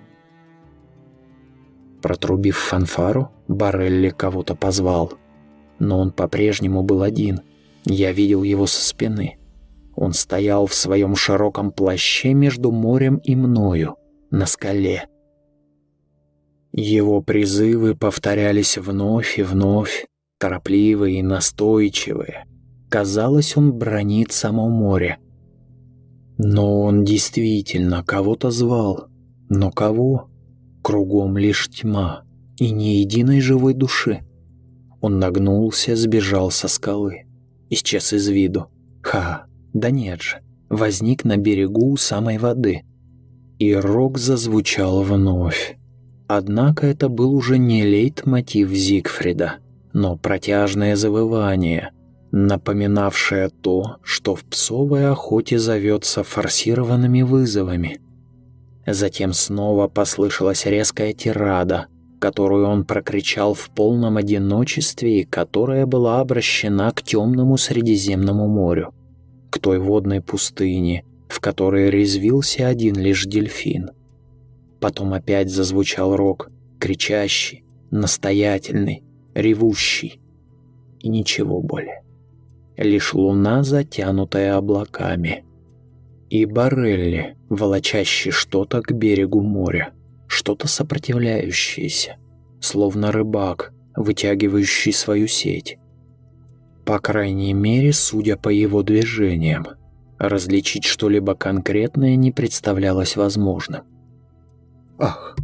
Протрубив 2.02 2.58
фанфару, 2.58 3.32
Барелли 3.48 4.10
кого-то 4.10 4.56
позвал. 4.56 5.14
Но 5.80 6.00
он 6.00 6.12
по-прежнему 6.12 6.84
был 6.84 7.02
один. 7.02 7.42
Я 7.86 8.12
видел 8.12 8.44
его 8.44 8.68
со 8.68 8.84
спины. 8.84 9.38
Он 9.96 10.14
стоял 10.14 10.66
в 10.66 10.74
своем 10.74 11.16
широком 11.16 11.72
плаще 11.72 12.34
между 12.34 12.72
морем 12.72 13.18
и 13.18 13.36
мною, 13.36 13.96
на 14.30 14.46
скале. 14.46 15.08
Его 16.74 17.22
призывы 17.22 17.96
повторялись 17.96 18.78
вновь 18.78 19.40
и 19.40 19.44
вновь, 19.44 20.06
торопливые 20.38 21.20
и 21.20 21.24
настойчивые. 21.24 22.46
Казалось, 22.90 23.56
он 23.56 23.74
бронит 23.74 24.34
само 24.34 24.68
море. 24.68 25.18
Но 26.38 26.82
он 26.82 27.06
действительно 27.06 28.04
кого-то 28.04 28.52
звал. 28.52 29.08
Но 29.50 29.72
кого? 29.72 30.30
Кругом 30.84 31.38
лишь 31.38 31.70
тьма 31.70 32.24
и 32.58 32.72
ни 32.72 33.00
единой 33.00 33.40
живой 33.40 33.74
души. 33.74 34.22
Он 35.00 35.20
нагнулся, 35.20 35.96
сбежал 35.96 36.52
со 36.52 36.68
скалы. 36.68 37.26
Исчез 37.70 38.12
из 38.14 38.28
виду. 38.28 38.68
Ха! 39.02 39.46
Да 39.76 39.90
нет 39.92 40.22
же, 40.22 40.38
возник 40.70 41.26
на 41.26 41.36
берегу 41.36 41.92
у 41.92 41.98
самой 41.98 42.38
воды. 42.38 42.84
И 43.60 43.76
рок 43.76 44.18
зазвучал 44.18 45.04
вновь. 45.04 45.76
Однако 46.30 46.88
это 46.88 47.10
был 47.10 47.36
уже 47.36 47.58
не 47.58 47.84
лейтмотив 47.84 48.70
Зигфрида, 48.70 49.56
но 49.92 50.16
протяжное 50.16 50.96
завывание, 50.96 51.92
напоминавшее 52.32 53.50
то, 53.50 53.98
что 54.02 54.34
в 54.36 54.46
псовой 54.46 55.10
охоте 55.10 55.60
зовется 55.60 56.24
форсированными 56.24 57.24
вызовами. 57.24 58.00
Затем 58.88 59.34
снова 59.34 59.90
послышалась 59.90 60.66
резкая 60.66 61.12
тирада, 61.12 61.88
которую 62.20 62.66
он 62.68 62.86
прокричал 62.86 63.54
в 63.54 63.70
полном 63.72 64.16
одиночестве 64.16 65.20
и 65.20 65.26
которая 65.26 65.86
была 65.86 66.22
обращена 66.22 66.92
к 66.92 67.04
темному 67.04 67.58
Средиземному 67.58 68.48
морю 68.48 68.94
к 69.56 69.60
той 69.60 69.80
водной 69.80 70.20
пустыне, 70.20 71.06
в 71.30 71.40
которой 71.40 71.90
резвился 71.90 72.68
один 72.68 72.96
лишь 72.98 73.24
дельфин. 73.24 73.92
Потом 74.82 75.14
опять 75.14 75.50
зазвучал 75.50 76.18
рок, 76.18 76.52
кричащий, 76.78 77.64
настоятельный, 77.90 79.02
ревущий. 79.34 80.20
И 81.00 81.08
ничего 81.08 81.62
более. 81.62 82.04
Лишь 82.76 83.14
луна, 83.14 83.64
затянутая 83.64 84.58
облаками. 84.58 85.46
И 86.30 86.44
Барелли, 86.44 87.38
волочащий 87.48 88.32
что-то 88.32 88.82
к 88.82 88.92
берегу 88.92 89.42
моря, 89.42 89.94
что-то 90.28 90.68
сопротивляющееся, 90.68 92.18
словно 92.60 93.14
рыбак, 93.14 93.72
вытягивающий 93.96 94.92
свою 94.92 95.28
сеть. 95.28 95.78
По 96.86 97.00
крайней 97.00 97.54
мере, 97.54 97.94
судя 97.94 98.38
по 98.38 98.50
его 98.50 98.84
движениям. 98.84 99.66
Различить 100.20 100.86
что-либо 100.86 101.34
конкретное 101.36 102.16
не 102.16 102.32
представлялось 102.32 103.16
возможным. 103.16 103.82
Ах, 104.98 105.36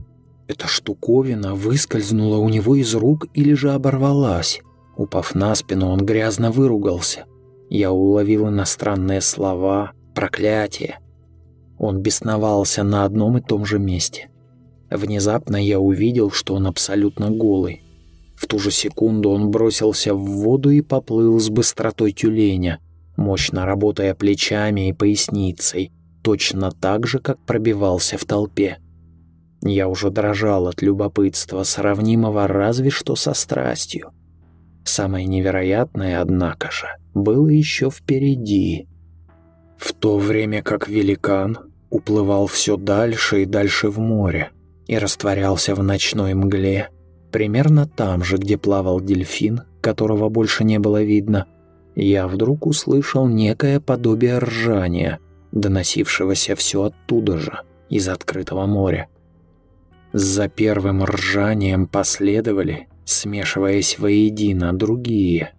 эта 0.48 0.68
штуковина 0.68 1.56
выскользнула 1.56 2.38
у 2.38 2.48
него 2.48 2.76
из 2.76 2.94
рук 2.94 3.26
или 3.34 3.54
же 3.54 3.72
оборвалась. 3.72 4.62
Упав 4.96 5.34
на 5.34 5.56
спину, 5.56 5.90
он 5.90 6.06
грязно 6.06 6.52
выругался. 6.52 7.26
Я 7.70 7.92
уловил 7.92 8.50
иностранные 8.50 9.22
слова, 9.22 9.94
проклятие. 10.14 11.00
Он 11.80 12.02
бесновался 12.02 12.84
на 12.84 13.04
одном 13.04 13.38
и 13.38 13.42
том 13.42 13.66
же 13.66 13.80
месте. 13.80 14.30
Внезапно 14.90 15.56
я 15.56 15.80
увидел, 15.80 16.32
что 16.32 16.54
он 16.54 16.68
абсолютно 16.68 17.32
голый. 17.32 17.82
В 18.42 18.48
ту 18.48 18.58
же 18.58 18.72
секунду 18.72 19.30
он 19.30 19.52
бросился 19.52 20.16
в 20.16 20.26
воду 20.26 20.72
и 20.72 20.82
поплыл 20.82 21.40
с 21.40 21.50
быстротой 21.50 22.12
тюленя, 22.12 22.80
мощно 23.16 23.68
работая 23.68 24.16
плечами 24.16 24.90
и 24.90 24.94
поясницей, 24.94 25.92
точно 26.24 26.72
так 26.72 27.06
же, 27.06 27.20
как 27.20 27.38
пробивался 27.46 28.18
в 28.18 28.26
толпе. 28.26 28.80
Я 29.62 29.88
уже 29.88 30.10
дрожал 30.10 30.68
от 30.68 30.82
любопытства, 30.82 31.62
сравнимого 31.62 32.48
разве 32.48 32.90
что 32.90 33.16
со 33.16 33.36
страстью. 33.36 34.12
Самое 34.84 35.28
невероятное, 35.28 36.20
однако 36.20 36.72
же, 36.72 36.88
было 37.14 37.48
еще 37.48 37.92
впереди. 37.92 38.88
В 39.78 39.94
то 39.94 40.18
время 40.18 40.64
как 40.64 40.88
великан 40.88 41.60
уплывал 41.92 42.48
все 42.48 42.76
дальше 42.76 43.44
и 43.44 43.46
дальше 43.46 43.90
в 43.90 44.00
море 44.00 44.50
и 44.88 44.98
растворялся 44.98 45.76
в 45.76 45.84
ночной 45.84 46.34
мгле, 46.34 46.90
примерно 47.32 47.88
там 47.88 48.24
же, 48.24 48.38
где 48.38 48.58
плавал 48.58 49.02
дельфин, 49.02 49.62
которого 49.82 50.30
больше 50.30 50.64
не 50.64 50.80
было 50.80 51.02
видно, 51.02 51.48
я 51.96 52.28
вдруг 52.28 52.66
услышал 52.66 53.28
некое 53.28 53.80
подобие 53.80 54.38
ржания, 54.38 55.20
доносившегося 55.52 56.56
все 56.56 56.84
оттуда 56.84 57.38
же, 57.38 57.62
из 57.90 58.08
открытого 58.08 58.66
моря. 58.66 59.08
За 60.14 60.48
первым 60.48 61.04
ржанием 61.04 61.88
последовали, 61.88 62.88
смешиваясь 63.06 63.98
воедино, 63.98 64.74
другие. 64.74 65.54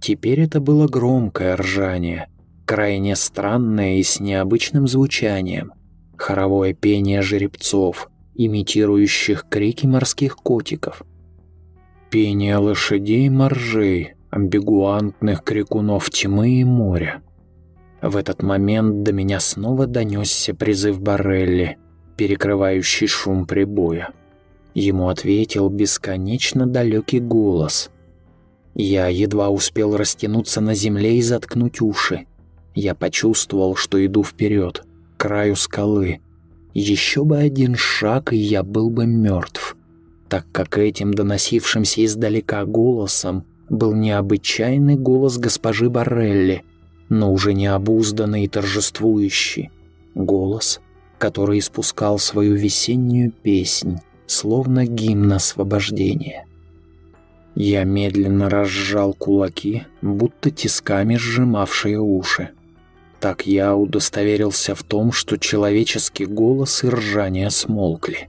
Теперь 0.00 0.40
это 0.40 0.60
было 0.60 0.86
громкое 0.86 1.56
ржание, 1.56 2.28
крайне 2.66 3.16
странное 3.16 3.96
и 3.96 4.02
с 4.02 4.20
необычным 4.20 4.86
звучанием, 4.86 5.72
хоровое 6.16 6.74
пение 6.74 7.22
жеребцов, 7.22 8.10
имитирующих 8.36 9.46
крики 9.48 9.86
морских 9.86 10.36
котиков. 10.36 11.02
Пение 12.10 12.56
лошадей-моржей, 12.56 14.14
амбигуантных 14.30 15.42
крикунов 15.42 16.10
тьмы 16.10 16.60
и 16.60 16.64
моря. 16.64 17.22
В 18.02 18.16
этот 18.16 18.42
момент 18.42 19.02
до 19.02 19.12
меня 19.12 19.40
снова 19.40 19.86
донесся 19.86 20.54
призыв 20.54 21.00
Барелли— 21.00 21.78
перекрывающий 22.16 23.06
шум 23.06 23.46
прибоя. 23.46 24.12
Ему 24.74 25.08
ответил 25.08 25.68
бесконечно 25.68 26.66
далекий 26.66 27.20
голос. 27.20 27.90
Я 28.74 29.08
едва 29.08 29.48
успел 29.48 29.96
растянуться 29.96 30.60
на 30.60 30.74
земле 30.74 31.16
и 31.16 31.22
заткнуть 31.22 31.80
уши. 31.80 32.26
Я 32.74 32.94
почувствовал, 32.94 33.74
что 33.74 34.04
иду 34.04 34.22
вперед, 34.22 34.84
к 35.16 35.20
краю 35.20 35.56
скалы. 35.56 36.20
Еще 36.78 37.24
бы 37.24 37.38
один 37.38 37.74
шаг, 37.74 38.34
и 38.34 38.36
я 38.36 38.62
был 38.62 38.90
бы 38.90 39.06
мертв, 39.06 39.78
так 40.28 40.44
как 40.52 40.76
этим 40.76 41.14
доносившимся 41.14 42.04
издалека 42.04 42.66
голосом 42.66 43.46
был 43.70 43.94
необычайный 43.94 44.96
голос 44.96 45.38
госпожи 45.38 45.88
Барелли, 45.88 46.64
но 47.08 47.32
уже 47.32 47.54
необузданный 47.54 48.44
и 48.44 48.48
торжествующий. 48.48 49.70
Голос, 50.14 50.82
который 51.16 51.60
испускал 51.60 52.18
свою 52.18 52.56
весеннюю 52.56 53.32
песнь, 53.32 53.96
словно 54.26 54.84
гимн 54.84 55.32
освобождения. 55.32 56.44
Я 57.54 57.84
медленно 57.84 58.50
разжал 58.50 59.14
кулаки, 59.14 59.84
будто 60.02 60.50
тисками 60.50 61.16
сжимавшие 61.16 61.98
уши. 61.98 62.50
Так 63.26 63.44
я 63.44 63.74
удостоверился 63.74 64.76
в 64.76 64.84
том, 64.84 65.10
что 65.10 65.36
человеческий 65.36 66.26
голос 66.26 66.84
и 66.84 66.88
ржание 66.88 67.50
смолкли. 67.50 68.28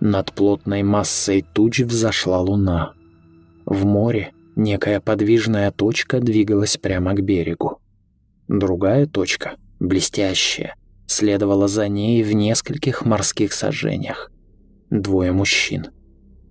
Над 0.00 0.32
плотной 0.32 0.82
массой 0.82 1.44
туч 1.52 1.80
взошла 1.80 2.40
луна. 2.40 2.94
В 3.66 3.84
море 3.84 4.32
некая 4.56 5.00
подвижная 5.00 5.70
точка 5.70 6.18
двигалась 6.18 6.78
прямо 6.78 7.12
к 7.12 7.20
берегу. 7.20 7.82
Другая 8.48 9.04
точка, 9.04 9.56
блестящая, 9.80 10.76
следовала 11.06 11.68
за 11.68 11.86
ней 11.86 12.22
в 12.22 12.32
нескольких 12.32 13.04
морских 13.04 13.52
сажениях. 13.52 14.32
Двое 14.88 15.32
мужчин. 15.32 15.88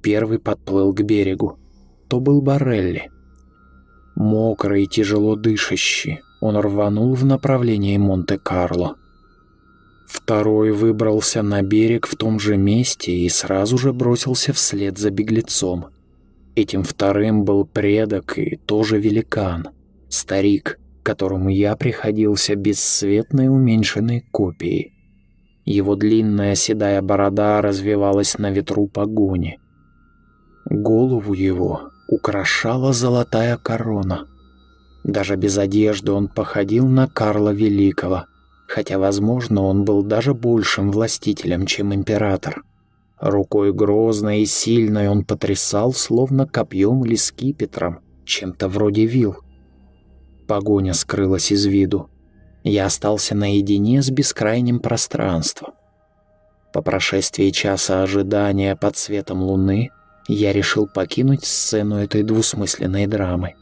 Первый 0.04 0.38
подплыл 0.38 0.94
к 0.94 1.02
берегу. 1.02 1.58
То 2.10 2.20
был 2.20 2.44
Барелли. 2.44 3.10
Мокрый 4.14 4.84
и 4.84 4.88
тяжело 4.88 5.36
дышащий, 5.36 6.20
он 6.40 6.58
рванул 6.58 7.14
в 7.14 7.26
направлении 7.26 7.98
Монте-Карло. 7.98 8.96
Второй 10.08 10.72
выбрался 10.72 11.44
на 11.44 11.62
берег 11.62 12.08
в 12.08 12.16
том 12.16 12.40
же 12.40 12.58
месте 12.58 13.12
и 13.12 13.30
сразу 13.30 13.78
же 13.78 13.94
бросился 13.94 14.54
вслед 14.54 14.98
за 14.98 15.12
беглецом. 15.12 15.88
Этим 16.56 16.84
вторым 16.84 17.44
был 17.44 17.66
предок 17.66 18.38
и 18.38 18.56
тоже 18.56 19.00
великан, 19.00 19.70
старик, 20.10 20.80
которому 21.04 21.50
я 21.50 21.76
приходился 21.76 22.56
бесцветной 22.56 23.50
уменьшенной 23.50 24.22
копией. 24.32 24.94
Его 25.66 25.96
длинная 25.96 26.56
седая 26.56 27.02
борода 27.02 27.62
развивалась 27.62 28.40
на 28.40 28.50
ветру 28.50 28.88
погони. 28.88 29.60
Голову 30.66 31.34
его 31.34 31.90
украшала 32.08 32.94
золотая 32.94 33.58
корона. 33.58 34.29
Даже 35.04 35.36
без 35.36 35.58
одежды 35.58 36.12
он 36.12 36.28
походил 36.28 36.88
на 36.88 37.08
Карла 37.08 37.52
Великого, 37.52 38.26
хотя, 38.68 39.00
возможно, 39.00 39.64
он 39.64 39.86
был 39.86 40.04
даже 40.04 40.34
большим 40.34 40.92
властителем, 40.92 41.66
чем 41.66 41.94
император. 41.94 42.64
Рукой 43.20 43.74
грозной 43.74 44.42
и 44.42 44.46
сильной 44.46 45.10
он 45.10 45.26
потрясал, 45.26 45.94
словно 45.94 46.48
копьем 46.48 47.04
или 47.04 47.16
скипетром, 47.16 48.00
чем-то 48.24 48.70
вроде 48.70 49.06
вил. 49.06 49.38
Погоня 50.48 50.94
скрылась 50.94 51.52
из 51.52 51.66
виду. 51.66 52.10
Я 52.64 52.86
остался 52.86 53.36
наедине 53.36 54.02
с 54.02 54.10
бескрайним 54.10 54.80
пространством. 54.80 55.74
По 56.74 56.82
прошествии 56.82 57.50
часа 57.50 58.04
ожидания 58.04 58.76
под 58.76 58.96
светом 58.96 59.42
луны 59.42 59.90
я 60.28 60.54
решил 60.54 60.88
покинуть 60.88 61.44
сцену 61.46 61.98
этой 61.98 62.24
двусмысленной 62.24 63.08
драмы. 63.08 63.56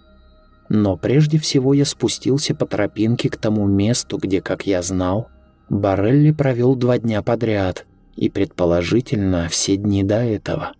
Но 0.69 0.97
прежде 0.97 1.37
всего 1.37 1.73
я 1.73 1.85
спустился 1.85 2.53
по 2.53 2.65
тропинке 2.65 3.29
к 3.29 3.37
тому 3.37 3.65
месту, 3.67 4.17
где, 4.17 4.41
как 4.41 4.67
я 4.67 4.81
знал, 4.81 5.29
Барелли 5.69 6.31
провел 6.31 6.75
два 6.75 6.97
дня 6.97 7.21
подряд 7.21 7.85
и, 8.15 8.29
предположительно, 8.29 9.47
все 9.49 9.77
дни 9.77 10.03
до 10.03 10.23
этого. 10.23 10.73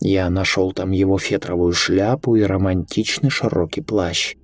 Я 0.00 0.28
нашел 0.30 0.72
там 0.72 0.90
его 0.90 1.18
фетровую 1.18 1.72
шляпу 1.72 2.36
и 2.36 2.42
романтичный 2.42 3.30
широкий 3.30 3.80
плащ. 3.80 4.36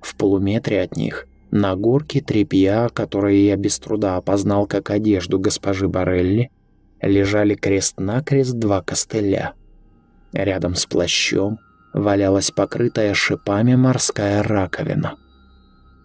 В 0.00 0.16
полуметре 0.16 0.80
от 0.82 0.96
них, 0.96 1.26
на 1.50 1.76
горке 1.76 2.20
тряпья, 2.20 2.88
которые 2.88 3.46
я 3.46 3.56
без 3.56 3.78
труда 3.78 4.16
опознал 4.16 4.66
как 4.66 4.90
одежду 4.90 5.38
госпожи 5.38 5.88
Барелли, 5.88 6.50
лежали 7.00 7.54
крест-накрест 7.54 8.54
два 8.54 8.82
костыля. 8.82 9.54
Рядом 10.32 10.74
с 10.74 10.86
плащом 10.86 11.58
валялась 11.92 12.50
покрытая 12.50 13.14
шипами 13.14 13.74
морская 13.74 14.42
раковина. 14.42 15.16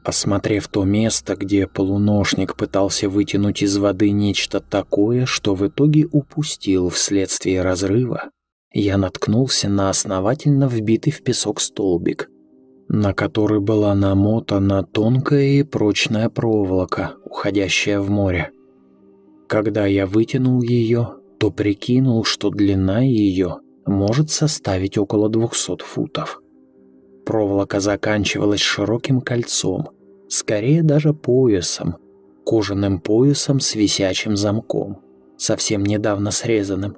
Осмотрев 0.03 0.67
то 0.67 0.83
место, 0.83 1.35
где 1.35 1.65
полуношник 1.65 2.55
пытался 2.55 3.09
вытянуть 3.09 3.63
из 3.63 3.77
воды 3.77 4.11
нечто 4.11 4.59
такое, 4.59 5.25
что 5.25 5.55
в 5.55 5.67
итоге 5.67 6.07
упустил 6.11 6.89
вследствие 6.89 7.63
разрыва, 7.63 8.29
я 8.71 8.97
наткнулся 8.97 9.67
на 9.67 9.89
основательно 9.89 10.67
вбитый 10.67 11.11
в 11.11 11.23
песок 11.23 11.59
столбик, 11.59 12.29
на 12.87 13.13
который 13.13 13.61
была 13.61 13.95
намотана 13.95 14.83
тонкая 14.83 15.45
и 15.45 15.63
прочная 15.63 16.29
проволока, 16.29 17.13
уходящая 17.23 17.99
в 17.99 18.11
море. 18.11 18.51
Когда 19.47 19.87
я 19.87 20.05
вытянул 20.05 20.61
ее, 20.61 21.15
то 21.39 21.49
прикинул, 21.49 22.25
что 22.25 22.51
длина 22.51 23.01
ее 23.01 23.59
может 23.85 24.29
составить 24.29 24.97
около 24.97 25.29
200 25.29 25.83
футов. 25.83 26.41
Проволока 27.25 27.79
заканчивалась 27.79 28.61
широким 28.61 29.21
кольцом, 29.21 29.89
скорее 30.29 30.83
даже 30.83 31.13
поясом, 31.13 31.95
кожаным 32.45 32.99
поясом 32.99 33.59
с 33.59 33.75
висячим 33.75 34.35
замком, 34.37 34.99
совсем 35.37 35.83
недавно 35.83 36.31
срезанным. 36.31 36.97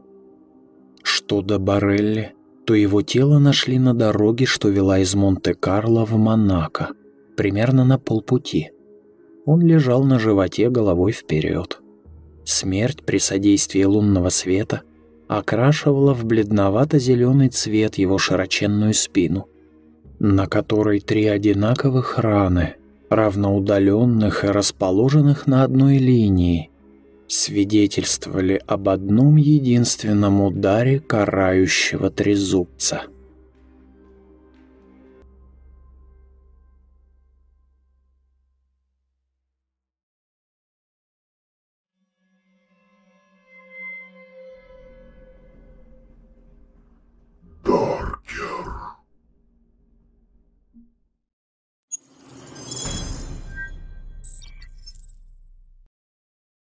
Что 1.04 1.42
до 1.42 1.60
Барелли, 1.60 2.34
то 2.66 2.74
его 2.74 3.02
тело 3.02 3.40
нашли 3.40 3.80
на 3.80 3.94
дороге, 3.94 4.46
что 4.46 4.68
вела 4.68 5.00
из 5.00 5.16
Монте-Карло 5.16 6.06
в 6.06 6.18
Монако, 6.18 6.90
примерно 7.38 7.86
на 7.86 7.98
полпути. 7.98 8.72
Он 9.46 9.62
лежал 9.62 10.04
на 10.04 10.20
животе 10.20 10.70
головой 10.70 11.14
вперед. 11.14 11.80
Смерть 12.44 13.04
при 13.06 13.20
содействии 13.20 13.84
лунного 13.84 14.28
света 14.30 14.82
окрашивала 15.28 16.14
в 16.14 16.26
бледновато-зеленый 16.26 17.50
цвет 17.50 17.96
его 17.96 18.18
широченную 18.18 18.94
спину, 18.94 19.48
на 20.20 20.48
которой 20.48 21.00
три 21.00 21.26
одинаковых 21.26 22.18
раны, 22.18 22.76
равноудаленных 23.10 24.44
и 24.44 24.48
расположенных 24.48 25.48
на 25.48 25.64
одной 25.64 25.98
линии, 25.98 26.72
свидетельствовали 27.28 28.62
об 28.66 28.90
одном 28.90 29.36
единственном 29.36 30.42
ударе 30.42 31.00
карающего 31.00 32.10
трезубца. 32.10 33.04